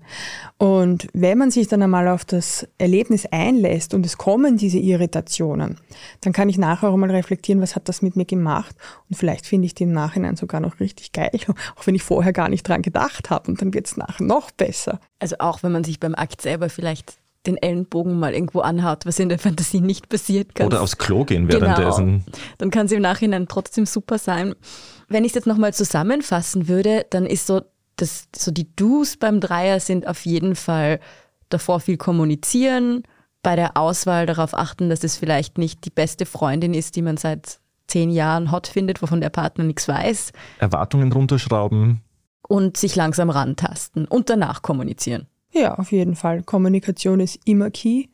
Und 0.59 1.09
wenn 1.13 1.39
man 1.39 1.51
sich 1.51 1.67
dann 1.67 1.83
einmal 1.83 2.07
auf 2.07 2.25
das 2.25 2.69
Erlebnis 2.79 3.27
einlässt 3.27 3.95
und 3.95 4.07
es 4.07 4.17
kommen 4.17 4.57
diese 4.57 4.79
Irritationen, 4.79 5.79
dann 6.21 6.33
kann 6.33 6.49
ich 6.49 6.57
nachher 6.57 6.89
auch 6.89 6.97
mal 6.97 7.11
reflektieren, 7.11 7.61
was 7.61 7.75
hat 7.75 7.89
das 7.89 8.01
mit 8.01 8.15
mir 8.15 8.27
gemacht? 8.27 8.77
Und 9.11 9.17
vielleicht 9.17 9.47
finde 9.47 9.67
ich 9.67 9.75
die 9.75 9.83
im 9.83 9.93
Nachhinein 9.93 10.37
sogar 10.37 10.61
noch 10.61 10.79
richtig 10.79 11.11
geil, 11.11 11.33
auch 11.77 11.87
wenn 11.87 11.97
ich 11.97 12.05
vorher 12.05 12.33
gar 12.33 12.49
nicht 12.49 12.63
dran 12.63 12.81
gedacht 12.81 13.31
habe. 13.31 13.51
Und 13.51 13.61
dann 13.61 13.75
wird 13.75 13.89
es 13.89 13.97
nachher 13.97 14.25
noch 14.25 14.53
besser. 14.53 15.01
Also 15.19 15.37
auch 15.41 15.65
wenn 15.65 15.73
man 15.73 15.83
sich 15.83 15.99
beim 15.99 16.15
Akt 16.15 16.43
selber 16.43 16.69
vielleicht 16.69 17.19
den 17.47 17.57
Ellenbogen 17.57 18.19
mal 18.19 18.35
irgendwo 18.35 18.61
anhaut, 18.61 19.07
was 19.07 19.19
in 19.19 19.29
der 19.29 19.39
Fantasie 19.39 19.81
nicht 19.81 20.09
passiert. 20.09 20.59
Oder 20.61 20.81
aufs 20.81 20.99
Klo 20.99 21.25
gehen 21.25 21.49
währenddessen. 21.49 22.25
Genau. 22.25 22.39
Dann 22.59 22.71
kann 22.71 22.87
es 22.87 22.93
im 22.93 23.03
Nachhinein 23.03 23.49
trotzdem 23.49 23.87
super 23.87 24.19
sein. 24.19 24.55
Wenn 25.09 25.25
ich 25.25 25.31
es 25.31 25.35
jetzt 25.35 25.47
nochmal 25.47 25.75
zusammenfassen 25.75 26.69
würde, 26.69 27.07
dann 27.11 27.27
ist 27.27 27.47
so, 27.47 27.63
dass 27.97 28.29
so 28.35 28.51
die 28.51 28.75
Do's 28.75 29.17
beim 29.17 29.41
Dreier 29.41 29.81
sind 29.81 30.07
auf 30.07 30.25
jeden 30.25 30.57
Fall 30.57 31.01
davor 31.49 31.81
viel 31.81 31.97
kommunizieren, 31.97 33.03
bei 33.43 33.57
der 33.57 33.77
Auswahl 33.77 34.27
darauf 34.27 34.55
achten, 34.55 34.89
dass 34.89 35.05
es 35.05 35.17
vielleicht 35.17 35.59
nicht 35.59 35.85
die 35.85 35.91
beste 35.91 36.27
Freundin 36.27 36.75
ist, 36.75 36.97
die 36.97 37.03
man 37.03 37.17
seit 37.17 37.61
zehn 37.87 38.11
Jahren 38.11 38.51
hot 38.51 38.67
findet, 38.67 39.03
wovon 39.03 39.21
der 39.21 39.29
Partner 39.29 39.65
nichts 39.65 39.87
weiß. 39.87 40.33
Erwartungen 40.59 41.13
runterschrauben. 41.13 42.01
Und 42.49 42.77
sich 42.77 42.97
langsam 42.97 43.31
rantasten 43.31 44.07
und 44.07 44.31
danach 44.31 44.63
kommunizieren. 44.63 45.27
Ja, 45.55 45.77
auf 45.77 45.93
jeden 45.93 46.17
Fall. 46.17 46.43
Kommunikation 46.43 47.21
ist 47.21 47.39
immer 47.45 47.71
key 47.71 48.09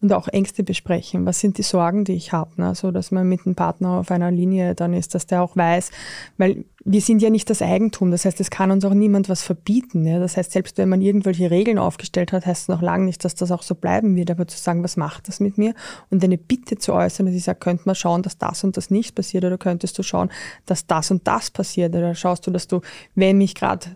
und 0.00 0.12
auch 0.12 0.28
Ängste 0.28 0.62
besprechen. 0.62 1.26
Was 1.26 1.40
sind 1.40 1.58
die 1.58 1.62
Sorgen, 1.62 2.04
die 2.04 2.12
ich 2.12 2.32
habe? 2.32 2.50
Ne? 2.56 2.72
Dass 2.92 3.10
man 3.10 3.28
mit 3.28 3.44
dem 3.44 3.54
Partner 3.54 3.98
auf 3.98 4.10
einer 4.10 4.30
Linie 4.30 4.74
dann 4.74 4.94
ist, 4.94 5.14
dass 5.14 5.26
der 5.26 5.42
auch 5.42 5.54
weiß, 5.54 5.90
weil 6.38 6.64
wir 6.84 7.02
sind 7.02 7.20
ja 7.20 7.28
nicht 7.28 7.50
das 7.50 7.60
Eigentum. 7.60 8.10
Das 8.10 8.24
heißt, 8.24 8.40
es 8.40 8.48
kann 8.48 8.70
uns 8.70 8.86
auch 8.86 8.94
niemand 8.94 9.28
was 9.28 9.42
verbieten. 9.42 10.06
Ja? 10.06 10.18
Das 10.18 10.38
heißt, 10.38 10.52
selbst 10.52 10.78
wenn 10.78 10.88
man 10.88 11.02
irgendwelche 11.02 11.50
Regeln 11.50 11.78
aufgestellt 11.78 12.32
hat, 12.32 12.46
heißt 12.46 12.62
es 12.62 12.68
noch 12.68 12.80
lange 12.80 13.04
nicht, 13.04 13.22
dass 13.22 13.34
das 13.34 13.50
auch 13.50 13.62
so 13.62 13.74
bleiben 13.74 14.16
wird. 14.16 14.30
Aber 14.30 14.46
zu 14.46 14.56
sagen, 14.56 14.82
was 14.82 14.96
macht 14.96 15.28
das 15.28 15.40
mit 15.40 15.58
mir? 15.58 15.74
Und 16.10 16.24
eine 16.24 16.38
Bitte 16.38 16.78
zu 16.78 16.94
äußern, 16.94 17.26
dass 17.26 17.34
ich 17.34 17.44
sage, 17.44 17.58
könnte 17.58 17.82
man 17.84 17.96
schauen, 17.96 18.22
dass 18.22 18.38
das 18.38 18.64
und 18.64 18.78
das 18.78 18.90
nicht 18.90 19.14
passiert 19.14 19.44
oder 19.44 19.58
könntest 19.58 19.98
du 19.98 20.02
schauen, 20.02 20.30
dass 20.64 20.86
das 20.86 21.10
und 21.10 21.26
das 21.26 21.50
passiert 21.50 21.94
oder 21.94 22.14
schaust 22.14 22.46
du, 22.46 22.50
dass 22.50 22.66
du, 22.66 22.80
wenn 23.14 23.36
mich 23.36 23.54
gerade 23.54 23.88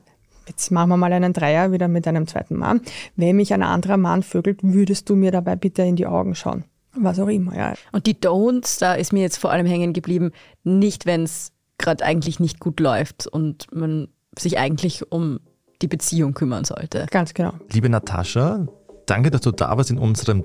jetzt 0.47 0.71
machen 0.71 0.91
wir 0.91 0.97
mal 0.97 1.13
einen 1.13 1.33
Dreier 1.33 1.73
wieder 1.73 1.89
mit 1.89 2.07
einem 2.07 2.27
zweiten 2.27 2.57
Mann. 2.57 2.81
Wenn 3.17 3.37
mich 3.37 3.53
ein 3.53 3.63
anderer 3.63 3.97
Mann 3.97 4.23
vögelt, 4.23 4.61
würdest 4.63 5.09
du 5.09 5.17
mir 5.17 5.31
dabei 5.31 5.57
bitte 5.57 5.83
in 5.83 5.97
die 5.97 6.07
Augen 6.07 6.35
schauen? 6.35 6.65
Was 6.95 7.19
auch 7.19 7.29
immer, 7.29 7.57
ja. 7.57 7.75
Und 7.93 8.07
die 8.07 8.15
Don'ts, 8.15 8.79
da 8.79 8.95
ist 8.95 9.13
mir 9.13 9.23
jetzt 9.23 9.39
vor 9.39 9.51
allem 9.51 9.67
hängen 9.67 9.93
geblieben, 9.93 10.33
nicht 10.63 11.07
wenn 11.07 11.23
es 11.23 11.53
gerade 11.79 12.05
eigentlich 12.05 12.39
nicht 12.39 12.61
gut 12.61 12.81
läuft 12.81 13.27
und 13.27 13.67
man 13.75 14.09
sich 14.39 14.59
eigentlich 14.59 15.11
um 15.11 15.41
die 15.81 15.89
Beziehung 15.89 16.35
kümmern 16.35 16.65
sollte. 16.65 17.07
Ganz 17.11 17.35
genau. 17.35 17.55
Liebe 17.73 17.89
Natascha, 17.89 18.67
danke, 19.07 19.31
dass 19.31 19.41
du 19.41 19.51
da 19.51 19.77
warst 19.77 19.91
in 19.91 19.99
unserem 19.99 20.45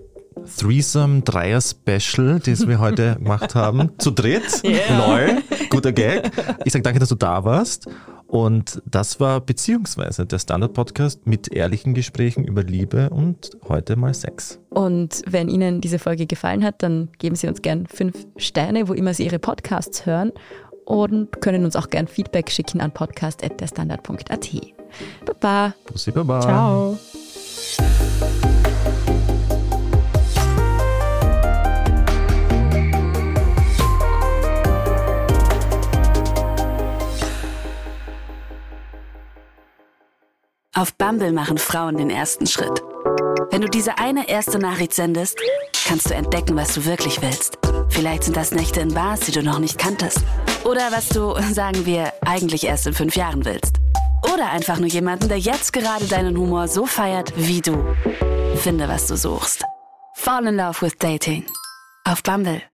Threesome 0.58 1.22
Dreier 1.22 1.62
Special, 1.62 2.40
das 2.40 2.68
wir 2.68 2.80
heute 2.80 3.16
gemacht 3.20 3.56
haben. 3.56 3.92
Zu 3.98 4.12
dritt. 4.12 4.64
Yeah. 4.64 4.98
Lol. 4.98 5.44
Guter 5.70 5.92
Gag. 5.92 6.32
Ich 6.64 6.74
sage 6.74 6.84
danke, 6.84 7.00
dass 7.00 7.10
du 7.10 7.16
da 7.16 7.44
warst. 7.44 7.88
Und 8.28 8.82
das 8.86 9.20
war 9.20 9.40
beziehungsweise 9.40 10.26
der 10.26 10.40
Standard-Podcast 10.40 11.26
mit 11.26 11.52
ehrlichen 11.54 11.94
Gesprächen 11.94 12.44
über 12.44 12.62
Liebe 12.62 13.10
und 13.10 13.52
heute 13.68 13.96
mal 13.96 14.14
Sex. 14.14 14.60
Und 14.70 15.22
wenn 15.26 15.48
Ihnen 15.48 15.80
diese 15.80 15.98
Folge 15.98 16.28
gefallen 16.28 16.64
hat, 16.64 16.84
dann 16.84 17.10
geben 17.20 17.36
Sie 17.36 17.48
uns 17.48 17.62
gern 17.62 17.88
fünf 17.88 18.28
Sterne, 18.36 18.90
wo 18.90 18.94
immer 18.94 19.14
Sie 19.14 19.26
Ihre 19.26 19.40
Podcasts 19.40 20.06
hören 20.06 20.34
und 20.86 21.42
können 21.42 21.64
uns 21.64 21.76
auch 21.76 21.90
gern 21.90 22.08
Feedback 22.08 22.52
schicken 22.52 22.82
an 22.82 22.92
podcast.derstandard.at. 22.92 24.50
Baba. 25.26 25.74
Bussi 25.86 26.12
Baba. 26.12 26.42
Ciao. 26.42 26.98
Auf 40.78 40.94
Bumble 40.94 41.32
machen 41.32 41.58
Frauen 41.58 41.98
den 41.98 42.12
ersten 42.12 42.46
Schritt. 42.46 42.84
Wenn 43.50 43.62
du 43.62 43.68
diese 43.68 43.98
eine 43.98 44.30
erste 44.30 44.60
Nachricht 44.60 44.94
sendest, 44.94 45.36
kannst 45.88 46.08
du 46.08 46.14
entdecken, 46.14 46.56
was 46.56 46.76
du 46.76 46.86
wirklich 46.86 47.20
willst. 47.20 47.58
Vielleicht 47.90 48.26
sind 48.26 48.38
das 48.38 48.52
Nächte 48.52 48.82
in 48.82 48.94
Bars, 48.94 49.22
die 49.22 49.32
du 49.32 49.42
noch 49.42 49.58
nicht 49.58 49.80
kanntest. 49.80 50.20
Oder 50.66 50.92
was 50.92 51.10
du, 51.10 51.34
sagen 51.52 51.88
wir, 51.88 52.14
eigentlich 52.24 52.66
erst 52.66 52.86
in 52.86 52.94
fünf 52.94 53.16
Jahren 53.16 53.44
willst. 53.44 53.78
Oder 54.32 54.52
einfach 54.52 54.78
nur 54.78 54.90
jemanden, 54.90 55.30
der 55.30 55.40
jetzt 55.40 55.74
gerade 55.74 56.06
deinen 56.06 56.38
Humor 56.38 56.68
so 56.68 56.86
feiert 56.86 57.34
wie 57.36 57.62
du. 57.62 57.84
Finde, 58.58 58.88
was 58.88 59.08
du 59.08 59.18
suchst. 59.18 59.64
Fall 60.14 60.46
in 60.46 60.58
Love 60.58 60.80
with 60.82 60.96
Dating. 61.00 61.44
Auf 62.04 62.22
Bumble. 62.22 62.62